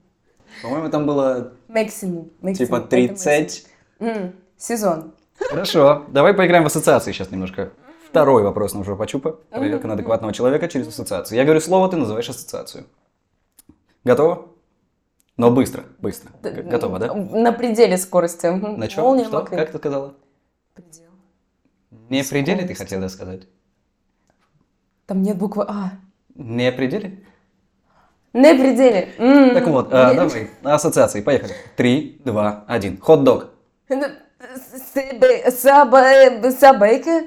По-моему, 0.63 0.91
там 0.91 1.07
было 1.07 1.55
Максимум. 1.69 2.31
типа 2.55 2.77
Это 2.77 2.87
30. 2.89 3.67
максимум. 3.99 4.23
М, 4.25 4.33
Сезон. 4.59 5.15
Хорошо, 5.39 6.05
давай 6.09 6.35
поиграем 6.35 6.65
в 6.65 6.67
ассоциации 6.67 7.13
сейчас 7.13 7.31
немножко. 7.31 7.73
Второй 8.09 8.43
вопрос 8.43 8.75
нашего 8.75 8.95
почупа. 8.97 9.39
Проверка 9.51 9.89
на 9.89 9.95
адекватного 9.95 10.35
человека 10.35 10.69
через 10.69 10.89
ассоциацию. 10.89 11.39
Я 11.39 11.45
говорю 11.45 11.61
слово, 11.61 11.89
ты 11.89 11.97
называешь 11.97 12.29
ассоциацию. 12.29 12.85
Готово? 14.05 14.49
Но 15.43 15.51
быстро, 15.51 15.83
быстро. 15.99 16.31
Г- 16.41 16.63
Готово, 16.63 17.01
да? 17.01 17.13
На 17.13 17.51
пределе 17.51 17.99
скорости. 17.99 18.47
На 18.47 18.87
чем? 18.87 19.03
Молния 19.03 19.25
Что? 19.25 19.41
Как 19.43 19.73
ты 19.73 19.79
сказала? 19.79 20.15
Предел. 20.73 21.11
Не 22.09 22.23
в 22.23 22.29
пределе 22.31 22.59
ты 22.61 22.75
Скорость. 22.77 22.79
хотела 22.79 23.09
сказать? 23.09 23.49
Там 25.07 25.21
нет 25.23 25.37
буквы 25.37 25.65
А. 25.67 25.95
Не 26.37 26.71
пределе? 26.71 27.25
На 28.33 28.55
пределе. 28.55 29.09
Так 29.53 29.67
вот, 29.67 29.93
а, 29.93 30.15
давай, 30.15 30.49
ассоциации, 30.63 31.23
поехали. 31.23 31.55
Три, 31.75 32.21
два, 32.25 32.65
один. 32.69 32.99
Хот-дог. 33.01 33.51
Ну, 33.89 34.01
себе- 34.95 35.51
саба- 35.51 36.53
Собака. 36.53 37.25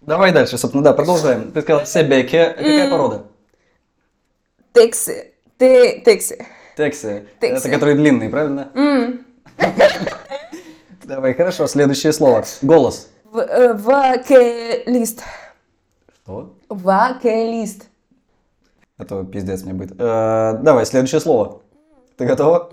Давай 0.00 0.30
дальше, 0.30 0.58
собственно, 0.58 0.84
да, 0.84 0.92
продолжаем. 0.92 1.50
Ты 1.50 1.60
сказала 1.62 1.84
себеке. 1.86 2.50
Какая 2.50 2.88
порода? 2.88 3.26
Текси. 4.76 5.32
Те- 5.58 6.00
Текси. 6.04 6.46
Тексы. 6.76 7.26
Тексы. 7.40 7.56
Это 7.68 7.70
которые 7.70 7.96
длинные, 7.96 8.28
правильно? 8.28 8.70
М. 8.74 9.24
Давай, 11.04 11.32
хорошо, 11.34 11.66
следующее 11.66 12.12
слово. 12.12 12.44
Голос. 12.60 13.08
В- 13.24 13.38
э, 13.38 13.72
Вокалист. 13.72 15.22
Что? 16.24 16.54
Вокалист. 16.68 17.86
А 18.98 19.04
то 19.06 19.24
пиздец 19.24 19.62
мне 19.62 19.72
будет. 19.72 19.92
Э, 19.98 20.58
давай, 20.62 20.84
следующее 20.84 21.20
слово. 21.20 21.62
Ты 22.18 22.26
готова? 22.26 22.68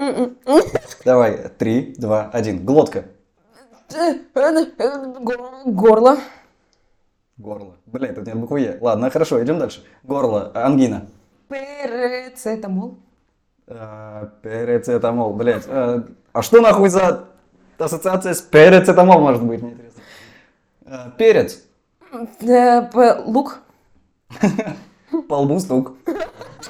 Давай, 1.05 1.49
три, 1.57 1.93
два, 1.97 2.29
один. 2.33 2.65
Глотка. 2.65 3.05
Гор- 4.33 5.51
Горло. 5.65 6.17
Горло. 7.37 7.75
Бля, 7.85 8.11
тут 8.13 8.25
нет 8.25 8.35
буквы 8.37 8.59
Е. 8.61 8.77
Ладно, 8.81 9.09
хорошо, 9.09 9.43
идем 9.43 9.59
дальше. 9.59 9.83
Горло. 10.03 10.51
Ангина. 10.53 11.07
Перецетамол. 11.49 12.97
Э, 13.67 14.27
Перецетамол, 14.41 15.33
блядь. 15.33 15.65
Э, 15.67 16.03
А 16.33 16.41
что 16.41 16.61
нахуй 16.61 16.89
за 16.89 17.25
ассоциация 17.77 18.33
с 18.33 18.41
перецетамол 18.41 19.19
может 19.19 19.43
быть, 19.43 19.61
мне 19.61 19.71
интересно. 19.73 20.01
Э, 20.85 21.11
Перец. 21.17 21.63
Лук. 23.25 23.59
По 25.29 25.35
лбу 25.35 25.59
стук. 25.59 25.93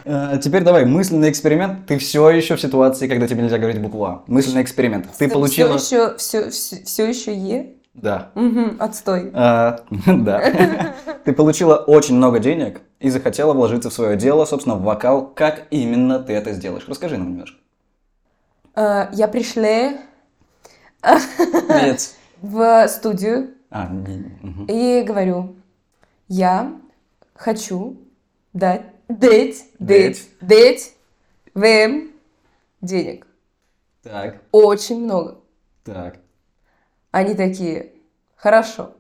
Теперь 0.04 0.64
давай, 0.64 0.86
мысленный 0.86 1.30
эксперимент. 1.30 1.86
Ты 1.88 1.98
все 1.98 2.30
еще 2.30 2.56
в 2.56 2.62
ситуации, 2.62 3.08
когда 3.08 3.28
тебе 3.28 3.42
нельзя 3.44 3.58
говорить 3.58 3.82
букву 3.82 4.04
А. 4.06 4.24
Мысленный 4.28 4.62
эксперимент. 4.62 5.08
Ты 5.18 5.30
получила... 5.30 5.78
Все 5.78 6.08
еще, 6.08 6.18
все, 6.18 6.50
все, 6.50 6.84
все 6.84 7.08
еще 7.08 7.34
Е. 7.34 7.74
Да. 7.94 8.32
Отстой. 8.80 9.32
А, 9.34 9.80
Да. 10.06 10.42
Ты 11.26 11.32
получила 11.34 11.76
очень 11.78 12.16
много 12.16 12.40
денег 12.40 12.82
и 13.04 13.10
захотела 13.10 13.52
вложиться 13.54 13.90
в 13.90 13.94
свое 13.94 14.16
дело, 14.16 14.46
собственно, 14.46 14.76
в 14.76 14.84
вокал. 14.84 15.28
Как 15.28 15.68
именно 15.72 16.20
ты 16.20 16.32
это 16.32 16.54
сделаешь? 16.54 16.88
Расскажи 16.88 17.18
нам 17.18 17.32
немножко. 17.32 17.58
Э, 18.76 19.10
Я 19.12 19.28
пришла 19.28 19.98
в 22.42 22.88
студию 22.88 23.56
А, 23.70 23.92
и 24.70 25.04
говорю, 25.06 25.58
я 26.30 26.72
хочу 27.36 27.98
дать, 28.54 28.86
дать, 29.10 29.66
дать, 29.80 30.22
дать 30.40 30.94
вам 31.54 32.12
денег. 32.80 33.28
Так, 34.02 34.42
Очень 34.54 35.04
много. 35.04 35.42
так. 35.84 36.20
Они 37.12 37.36
такие, 37.36 37.92
хорошо. 38.38 38.94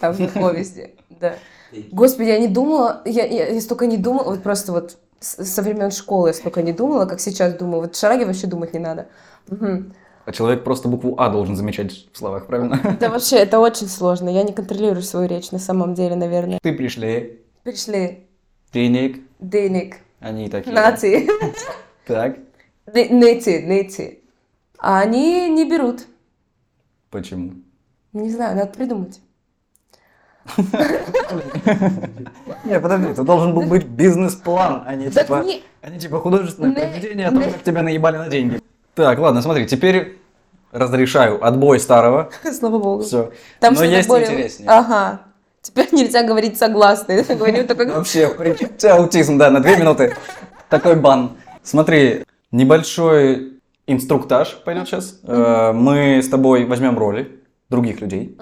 Там 0.00 0.16
легко 0.18 0.50
везде, 0.58 0.95
да. 1.20 1.34
Господи, 1.92 2.28
я 2.28 2.38
не 2.38 2.48
думала, 2.48 3.02
я, 3.04 3.24
я, 3.26 3.48
я 3.48 3.60
столько 3.60 3.86
не 3.86 3.96
думала, 3.96 4.30
вот 4.30 4.42
просто 4.42 4.72
вот 4.72 4.98
со 5.20 5.62
времен 5.62 5.90
школы 5.90 6.28
я 6.28 6.34
столько 6.34 6.62
не 6.62 6.72
думала, 6.72 7.06
как 7.06 7.20
сейчас 7.20 7.54
думаю. 7.54 7.80
Вот 7.82 7.94
в 7.96 7.98
шараге 7.98 8.26
вообще 8.26 8.46
думать 8.46 8.72
не 8.74 8.78
надо. 8.80 9.08
Мгм. 9.48 9.94
А 10.24 10.32
человек 10.32 10.64
просто 10.64 10.88
букву 10.88 11.14
А 11.18 11.28
должен 11.30 11.54
замечать 11.56 12.08
в 12.12 12.18
словах, 12.18 12.46
правильно? 12.46 12.96
Да 13.00 13.08
вообще, 13.10 13.36
это 13.36 13.60
очень 13.60 13.88
сложно. 13.88 14.28
Я 14.28 14.42
не 14.42 14.52
контролирую 14.52 15.02
свою 15.02 15.28
речь 15.28 15.50
на 15.52 15.58
самом 15.58 15.94
деле, 15.94 16.16
наверное. 16.16 16.58
Ты 16.62 16.72
пришли, 16.72 17.40
Пришли 17.62 18.26
денег, 18.72 19.20
денег, 19.40 19.96
они 20.20 20.48
такие. 20.48 20.74
нации, 20.74 21.28
Так, 22.06 22.38
нети, 22.94 23.62
нети. 23.62 24.20
А 24.78 25.00
они 25.00 25.48
не 25.48 25.68
берут. 25.68 26.06
почему? 27.10 27.54
Не 28.12 28.30
знаю, 28.30 28.56
надо 28.56 28.72
придумать. 28.72 29.20
Не, 32.64 32.80
подожди, 32.80 33.08
это 33.08 33.22
должен 33.22 33.54
был 33.54 33.62
быть 33.62 33.84
бизнес-план, 33.86 34.82
а 34.86 34.94
не 34.94 35.10
типа... 35.10 35.42
не- 35.44 35.62
А 35.82 35.90
не 35.90 35.98
типа 35.98 36.18
художественное 36.20 36.72
произведение 36.72 37.28
о 37.28 37.30
том, 37.32 37.42
как 37.44 37.62
тебя 37.62 37.82
наебали 37.82 38.16
на 38.16 38.28
деньги. 38.28 38.60
Так, 38.94 39.18
ладно, 39.18 39.42
смотри, 39.42 39.66
теперь 39.66 40.18
разрешаю 40.72 41.44
отбой 41.44 41.78
старого. 41.80 42.30
Слава 42.52 42.78
богу. 42.78 43.02
Все. 43.02 43.32
Там 43.60 43.74
Но 43.74 43.84
есть 43.84 44.08
более- 44.08 44.28
интереснее. 44.28 44.68
Ага. 44.70 45.20
Теперь 45.62 45.88
нельзя 45.92 46.22
говорить 46.22 46.58
согласный. 46.58 47.22
Говорю 47.24 47.64
такой... 47.66 47.90
Вообще, 47.90 48.28
у 48.28 48.54
тебя 48.54 48.94
аутизм, 48.96 49.36
да, 49.38 49.50
на 49.50 49.60
две 49.60 49.76
минуты. 49.76 50.14
Такой 50.68 50.94
бан. 50.96 51.32
Смотри, 51.62 52.24
небольшой 52.52 53.54
инструктаж 53.88 54.62
пойдет 54.64 54.86
сейчас. 54.88 55.18
Э, 55.24 55.72
Мы 55.72 56.22
с 56.22 56.28
тобой 56.28 56.64
возьмем 56.66 56.96
роли 56.98 57.40
других 57.68 58.00
людей. 58.00 58.36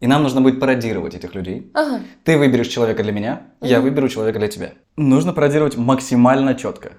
И 0.00 0.06
нам 0.06 0.22
нужно 0.22 0.42
будет 0.42 0.60
пародировать 0.60 1.14
этих 1.14 1.34
людей. 1.34 1.70
Ага. 1.74 2.02
Ты 2.24 2.36
выберешь 2.36 2.68
человека 2.68 3.02
для 3.02 3.12
меня, 3.12 3.42
я 3.60 3.80
выберу 3.80 4.08
человека 4.08 4.38
для 4.38 4.48
тебя. 4.48 4.72
Нужно 4.96 5.32
пародировать 5.32 5.76
максимально 5.76 6.54
четко. 6.54 6.92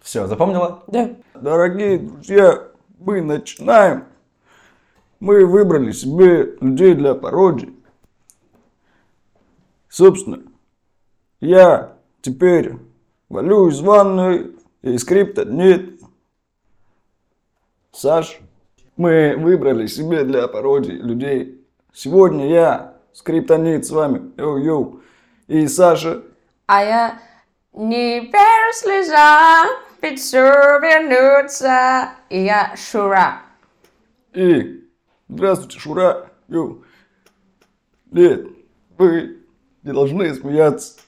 Все, 0.00 0.26
запомнила? 0.26 0.82
Да. 0.88 1.10
Дорогие 1.34 1.98
друзья, 1.98 2.68
мы 2.98 3.20
начинаем. 3.20 4.04
Мы 5.20 5.46
выбрали 5.46 5.92
себе 5.92 6.56
людей 6.60 6.94
для 6.94 7.14
пародии. 7.14 7.72
Собственно, 9.88 10.40
я 11.40 11.96
теперь 12.22 12.76
валю 13.28 13.68
из 13.68 13.80
ванной, 13.80 14.56
и 14.80 14.98
скрипта 14.98 15.44
нет. 15.44 16.00
Саш, 17.92 18.40
мы 18.96 19.36
выбрали 19.36 19.86
себе 19.86 20.24
для 20.24 20.48
пародии 20.48 20.92
людей. 20.92 21.61
Сегодня 21.94 22.48
я, 22.48 22.94
скриптонит 23.12 23.84
с 23.84 23.90
вами, 23.90 24.32
йоу-йоу, 24.38 25.02
и 25.46 25.66
Саша, 25.66 26.22
А 26.66 26.82
я 26.82 27.20
не 27.74 28.22
переслежа, 28.22 29.66
пиццу 30.00 30.38
вернуться, 30.38 32.10
и 32.30 32.44
я 32.44 32.74
Шура. 32.76 33.42
И 34.32 34.88
здравствуйте, 35.28 35.78
Шура. 35.78 36.30
Йоу. 36.48 36.82
Нет, 38.10 38.46
вы 38.96 39.42
не 39.82 39.92
должны 39.92 40.34
смеяться. 40.34 40.98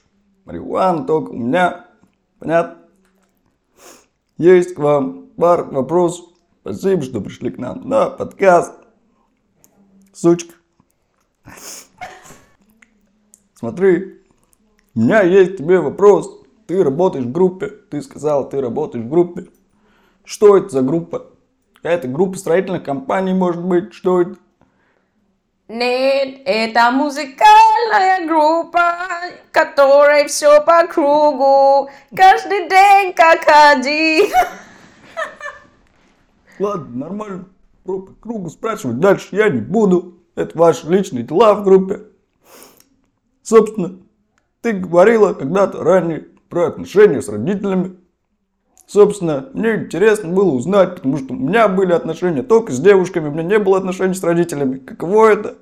Марихуана 0.45 1.05
только 1.05 1.31
у 1.31 1.37
меня. 1.37 1.87
Понятно? 2.37 2.77
Есть 4.37 4.75
к 4.75 4.79
вам 4.79 5.29
пар 5.29 5.63
вопрос. 5.63 6.31
Спасибо, 6.61 7.01
что 7.01 7.21
пришли 7.21 7.49
к 7.49 7.57
нам 7.57 7.89
на 7.89 8.11
подкаст. 8.11 8.73
Сучка. 10.13 10.54
Смотри, 13.53 14.21
у 14.95 14.99
меня 14.99 15.21
есть 15.21 15.55
к 15.55 15.57
тебе 15.57 15.79
вопрос. 15.79 16.41
Ты 16.67 16.83
работаешь 16.83 17.25
в 17.25 17.31
группе. 17.31 17.67
Ты 17.67 18.01
сказал, 18.01 18.49
ты 18.49 18.61
работаешь 18.61 19.05
в 19.05 19.09
группе. 19.09 19.47
Что 20.23 20.57
это 20.57 20.69
за 20.69 20.81
группа? 20.81 21.27
Какая-то 21.75 22.07
группа 22.07 22.37
строительных 22.37 22.83
компаний, 22.83 23.33
может 23.33 23.63
быть? 23.63 23.93
Что 23.93 24.21
это? 24.21 24.35
Нет, 25.67 26.41
это 26.45 26.91
музыкальная 26.91 28.27
группа, 28.27 28.97
которая 29.51 30.27
все 30.27 30.61
по 30.63 30.85
кругу, 30.85 31.89
каждый 32.15 32.69
день 32.69 33.13
как 33.13 33.41
один. 33.47 34.31
Ладно, 36.59 36.95
нормально. 36.95 37.45
По 37.83 37.99
кругу 38.01 38.49
спрашивать 38.49 38.99
дальше 38.99 39.35
я 39.35 39.49
не 39.49 39.59
буду. 39.59 40.14
Это 40.35 40.57
ваши 40.57 40.87
личные 40.87 41.23
дела 41.23 41.53
в 41.53 41.63
группе. 41.63 42.01
Собственно, 43.41 43.99
ты 44.61 44.73
говорила 44.73 45.33
когда-то 45.33 45.83
ранее 45.83 46.27
про 46.49 46.67
отношения 46.67 47.21
с 47.21 47.29
родителями. 47.29 47.97
Собственно, 48.87 49.49
мне 49.53 49.75
интересно 49.75 50.29
было 50.29 50.51
узнать, 50.51 50.95
потому 50.95 51.17
что 51.17 51.33
у 51.33 51.37
меня 51.37 51.67
были 51.67 51.93
отношения 51.93 52.43
только 52.43 52.71
с 52.71 52.79
девушками, 52.79 53.29
у 53.29 53.31
меня 53.31 53.43
не 53.43 53.59
было 53.59 53.77
отношений 53.77 54.13
с 54.13 54.23
родителями. 54.23 54.77
Каково 54.77 55.31
это? 55.31 55.55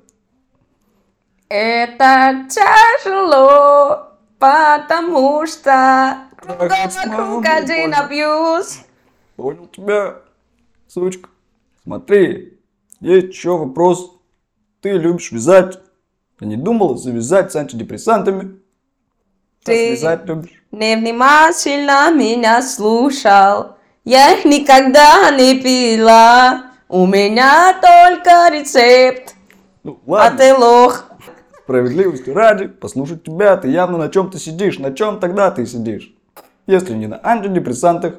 Это 1.48 2.46
тяжело, 2.50 4.08
потому 4.38 5.46
что 5.46 6.18
вокруг 6.42 7.46
один 7.46 7.94
абьюз. 7.94 8.80
Понял 9.36 9.66
тебя, 9.68 10.16
сучка. 10.88 11.28
Смотри, 11.82 12.58
есть 13.00 13.28
еще 13.28 13.56
вопрос. 13.56 14.13
Ты 14.84 14.90
любишь 14.98 15.32
вязать. 15.32 15.78
Ты 16.38 16.44
не 16.44 16.56
думала 16.56 16.98
завязать 16.98 17.50
с 17.50 17.56
антидепрессантами? 17.56 18.58
Ты- 19.64 19.92
Вязать 19.92 20.26
любишь? 20.26 20.62
Невнимательно 20.72 22.12
меня 22.12 22.60
слушал, 22.60 23.76
я 24.04 24.34
их 24.34 24.44
никогда 24.44 25.30
не 25.30 25.58
пила. 25.62 26.64
У 26.90 27.06
меня 27.06 27.72
только 27.80 28.50
рецепт, 28.54 29.34
Ну, 29.84 29.98
а 30.06 30.10
ладно. 30.10 30.38
ты 30.38 30.54
лох. 30.54 31.04
Справедливости 31.62 32.28
ради, 32.28 32.66
послушать 32.66 33.24
тебя, 33.24 33.56
ты 33.56 33.68
явно 33.68 33.96
на 33.96 34.10
чем-то 34.10 34.38
сидишь. 34.38 34.78
На 34.78 34.92
чем 34.92 35.18
тогда 35.18 35.50
ты 35.50 35.64
сидишь? 35.64 36.12
Если 36.66 36.92
не 36.92 37.06
на 37.06 37.18
антидепрессантах, 37.22 38.16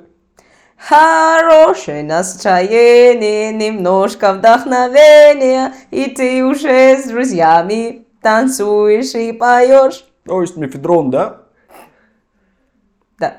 Хорошее 0.78 2.04
настроение, 2.04 3.52
немножко 3.54 4.34
вдохновения, 4.34 5.74
и 5.90 6.10
ты 6.10 6.44
уже 6.44 6.98
с 6.98 7.08
друзьями 7.08 8.06
танцуешь 8.22 9.16
и 9.16 9.32
поешь. 9.32 10.06
то 10.26 10.42
есть 10.42 10.58
мефедрон, 10.58 11.12
да? 11.12 11.44
Да. 13.18 13.38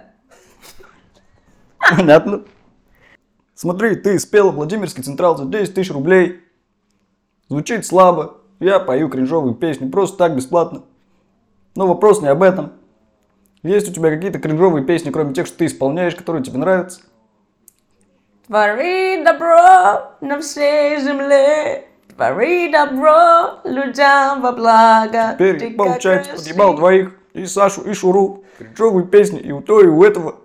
Понятно. 1.78 2.44
Смотри, 3.54 3.96
ты 3.96 4.18
спела 4.18 4.50
Владимирский 4.50 5.02
Централ 5.02 5.36
за 5.36 5.44
10 5.44 5.74
тысяч 5.74 5.90
рублей. 5.90 6.40
Звучит 7.48 7.86
слабо. 7.86 8.38
Я 8.58 8.80
пою 8.80 9.08
кринжовые 9.08 9.54
песни 9.54 9.88
просто 9.88 10.16
так, 10.18 10.36
бесплатно. 10.36 10.84
Но 11.74 11.86
вопрос 11.86 12.22
не 12.22 12.28
об 12.28 12.42
этом. 12.42 12.72
Есть 13.62 13.88
у 13.88 13.92
тебя 13.92 14.10
какие-то 14.10 14.38
кринжовые 14.38 14.84
песни, 14.84 15.10
кроме 15.10 15.34
тех, 15.34 15.46
что 15.46 15.58
ты 15.58 15.66
исполняешь, 15.66 16.14
которые 16.14 16.42
тебе 16.42 16.58
нравятся? 16.58 17.00
Твори 18.46 19.24
добро 19.24 20.12
на 20.20 20.40
всей 20.40 21.00
земле, 21.00 21.88
твори 22.14 22.70
добро 22.70 23.58
людям 23.64 24.40
во 24.40 24.52
благо. 24.52 25.32
Теперь, 25.34 25.58
Ты 25.58 25.70
получается, 25.72 26.36
подъебал 26.36 26.76
двоих. 26.76 27.10
И 27.32 27.44
Сашу, 27.44 27.82
и 27.82 27.92
Шуру. 27.92 28.44
Кринжовые 28.58 29.06
песни 29.06 29.40
и 29.40 29.52
у 29.52 29.60
того, 29.60 29.80
и 29.82 29.86
у 29.86 30.02
этого. 30.04 30.36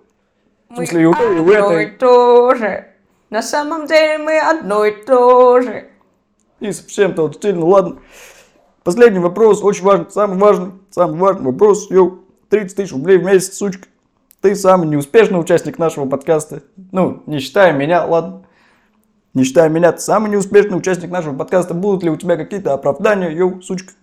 В 0.67 0.71
Мы 0.71 0.75
смысле, 0.77 1.01
и 1.03 1.05
у 1.05 1.13
той, 1.13 1.37
и 1.37 1.39
у 1.39 1.43
одно 1.43 1.79
и 1.79 1.85
этой. 1.85 1.97
то 1.97 2.55
же. 2.55 2.87
На 3.29 3.41
самом 3.41 3.85
деле 3.85 4.17
мы 4.17 4.39
одно 4.39 4.83
и 4.83 4.91
то 5.05 5.61
же. 5.61 5.87
И 6.59 6.71
совсем 6.71 7.13
тот 7.13 7.35
стиль, 7.35 7.55
ну 7.55 7.67
ладно. 7.67 7.99
Последний 8.83 9.19
вопрос, 9.19 9.63
очень 9.63 9.85
важный, 9.85 10.09
самый 10.09 10.39
важный, 10.39 10.71
самый 10.89 11.17
важный 11.19 11.51
вопрос. 11.51 11.89
Йоу, 11.91 12.19
30 12.49 12.75
тысяч 12.75 12.91
рублей 12.91 13.19
в 13.19 13.23
месяц, 13.23 13.57
сучка. 13.57 13.87
Ты 14.41 14.55
самый 14.55 14.87
неуспешный 14.87 15.39
участник 15.39 15.77
нашего 15.77 16.09
подкаста. 16.09 16.63
Ну, 16.91 17.21
не 17.27 17.39
считая 17.39 17.73
меня, 17.73 18.05
ладно. 18.05 18.43
Не 19.35 19.43
считая 19.43 19.69
меня, 19.69 19.91
ты 19.91 19.99
самый 19.99 20.31
неуспешный 20.31 20.77
участник 20.77 21.11
нашего 21.11 21.37
подкаста. 21.37 21.75
Будут 21.75 22.03
ли 22.03 22.09
у 22.09 22.17
тебя 22.17 22.35
какие-то 22.37 22.73
оправдания, 22.73 23.29
йоу, 23.29 23.61
сучка? 23.61 23.93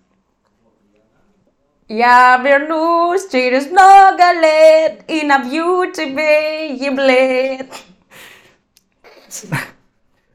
Я 1.88 2.40
вернусь 2.44 3.28
через 3.28 3.68
много 3.68 4.32
лет 4.40 5.04
и 5.08 5.26
набью 5.26 5.92
тебе 5.92 6.74
еблет. 6.76 7.66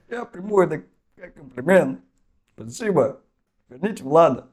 Я 0.09 0.25
приму 0.25 0.59
это 0.59 0.83
как 1.15 1.33
комплимент. 1.33 2.01
Спасибо. 2.55 3.21
Верните 3.69 4.03
Влада. 4.03 4.47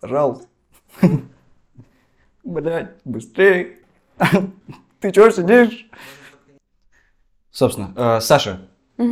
Пожалуйста. 0.00 0.46
Блять, 2.44 2.90
быстрее. 3.04 3.78
Ты 5.04 5.12
чё 5.12 5.30
сидишь? 5.30 5.86
Собственно, 7.50 7.92
э, 7.94 8.20
Саша, 8.22 8.60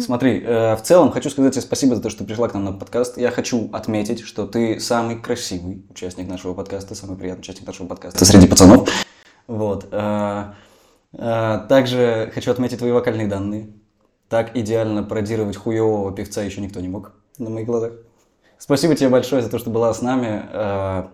смотри, 0.00 0.42
э, 0.42 0.74
в 0.74 0.81
целом 0.81 1.11
хочу 1.11 1.28
сказать 1.28 1.52
тебе 1.52 1.61
спасибо 1.61 1.94
за 1.94 2.00
то, 2.00 2.09
что 2.09 2.24
пришла 2.24 2.48
к 2.48 2.55
нам 2.55 2.64
на 2.64 2.72
подкаст. 2.72 3.18
Я 3.18 3.31
хочу 3.31 3.68
отметить, 3.74 4.20
что 4.20 4.46
ты 4.46 4.81
самый 4.81 5.20
красивый 5.20 5.85
участник 5.90 6.28
нашего 6.28 6.55
подкаста, 6.55 6.94
самый 6.94 7.18
приятный 7.18 7.42
участник 7.42 7.66
нашего 7.66 7.88
подкаста 7.88 8.24
среди 8.24 8.46
пацанов. 8.48 8.88
Вот. 9.46 9.88
э, 9.92 10.44
э, 11.12 11.61
Также 11.68 12.33
хочу 12.35 12.50
отметить 12.50 12.78
твои 12.78 12.90
вокальные 12.90 13.26
данные. 13.26 13.68
Так 14.31 14.57
идеально 14.57 15.02
пародировать 15.02 15.59
хуевого 15.59 16.11
певца 16.11 16.42
еще 16.42 16.62
никто 16.62 16.81
не 16.81 16.88
мог 16.88 17.12
на 17.37 17.50
моих 17.50 17.66
глазах. 17.66 17.92
Спасибо 18.57 18.94
тебе 18.94 19.11
большое 19.11 19.42
за 19.42 19.50
то, 19.50 19.59
что 19.59 19.68
была 19.68 19.92
с 19.92 20.00
нами. 20.00 20.42
Э, 20.52 21.09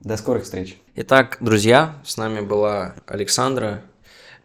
До 0.00 0.16
скорых 0.16 0.42
встреч. 0.42 0.80
Итак, 0.96 1.36
друзья, 1.40 1.94
с 2.04 2.16
нами 2.16 2.40
была 2.40 2.96
Александра, 3.06 3.82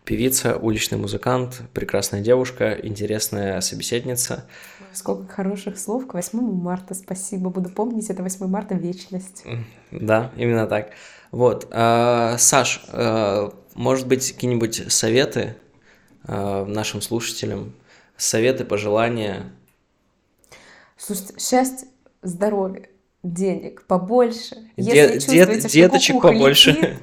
певица, 0.05 0.57
уличный 0.57 0.97
музыкант, 0.97 1.61
прекрасная 1.73 2.21
девушка, 2.21 2.77
интересная 2.81 3.61
собеседница. 3.61 4.45
Сколько 4.93 5.31
хороших 5.31 5.79
слов 5.79 6.07
к 6.07 6.13
8 6.15 6.39
марта. 6.41 6.93
Спасибо. 6.93 7.49
Буду 7.49 7.69
помнить 7.69 8.09
это 8.09 8.23
8 8.23 8.45
марта 8.47 8.75
вечность. 8.75 9.43
Да, 9.91 10.31
именно 10.35 10.67
так. 10.67 10.91
Вот. 11.31 11.67
а, 11.71 12.35
Саш, 12.37 12.83
а, 12.89 13.53
может 13.75 14.07
быть, 14.07 14.33
какие-нибудь 14.33 14.91
советы 14.91 15.55
а, 16.25 16.65
нашим 16.65 17.01
слушателям? 17.01 17.73
Советы, 18.17 18.65
пожелания? 18.65 19.51
Слушайте, 20.97 21.33
счастье, 21.39 21.87
здоровье, 22.21 22.89
денег 23.23 23.83
побольше. 23.87 24.55
Де- 24.77 24.83
Если 24.83 24.91
дет- 24.93 25.13
чувствуете, 25.13 25.59
что 25.61 25.69
деточек 25.71 26.15
кукуха 26.17 26.33
побольше. 26.33 26.71
летит, 26.71 26.99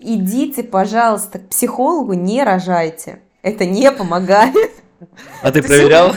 идите, 0.00 0.62
пожалуйста, 0.62 1.38
к 1.38 1.48
психологу, 1.48 2.14
не 2.14 2.42
рожайте. 2.42 3.20
Это 3.42 3.64
не 3.64 3.90
помогает. 3.92 4.54
А 5.42 5.50
ты 5.50 5.62
проверял? 5.62 6.14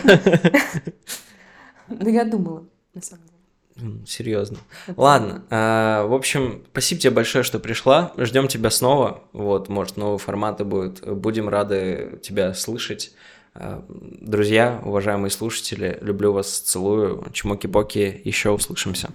Ну, 1.87 2.09
я 2.09 2.23
думала, 2.25 2.63
на 2.93 3.01
самом 3.01 3.23
деле. 3.25 4.05
Серьезно. 4.05 4.57
Ладно. 4.95 5.43
а, 5.49 6.05
В 6.07 6.13
общем, 6.13 6.63
спасибо 6.71 7.01
тебе 7.01 7.11
большое, 7.11 7.43
что 7.43 7.59
пришла. 7.59 8.13
Ждем 8.17 8.47
тебя 8.47 8.69
снова. 8.69 9.23
Вот, 9.33 9.69
может, 9.69 9.97
новые 9.97 10.19
форматы 10.19 10.63
будут. 10.63 11.01
Будем 11.05 11.49
рады 11.49 12.19
тебя 12.21 12.53
слышать. 12.53 13.13
А, 13.55 13.83
Друзья, 13.89 14.79
уважаемые 14.83 15.31
слушатели, 15.31 15.97
люблю 16.01 16.33
вас, 16.33 16.59
целую. 16.59 17.25
Чмоки-боки, 17.31 18.21
еще 18.23 18.51
услышимся. 18.51 19.09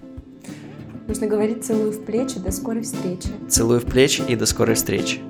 Нужно 1.08 1.26
говорить 1.26 1.64
целую 1.64 1.90
в 1.90 2.04
плечи. 2.04 2.38
До 2.38 2.52
скорой 2.52 2.82
встречи. 2.82 3.30
Целую 3.48 3.80
в 3.80 3.86
плечи 3.86 4.22
и 4.28 4.36
до 4.36 4.44
скорой 4.44 4.74
встречи. 4.74 5.20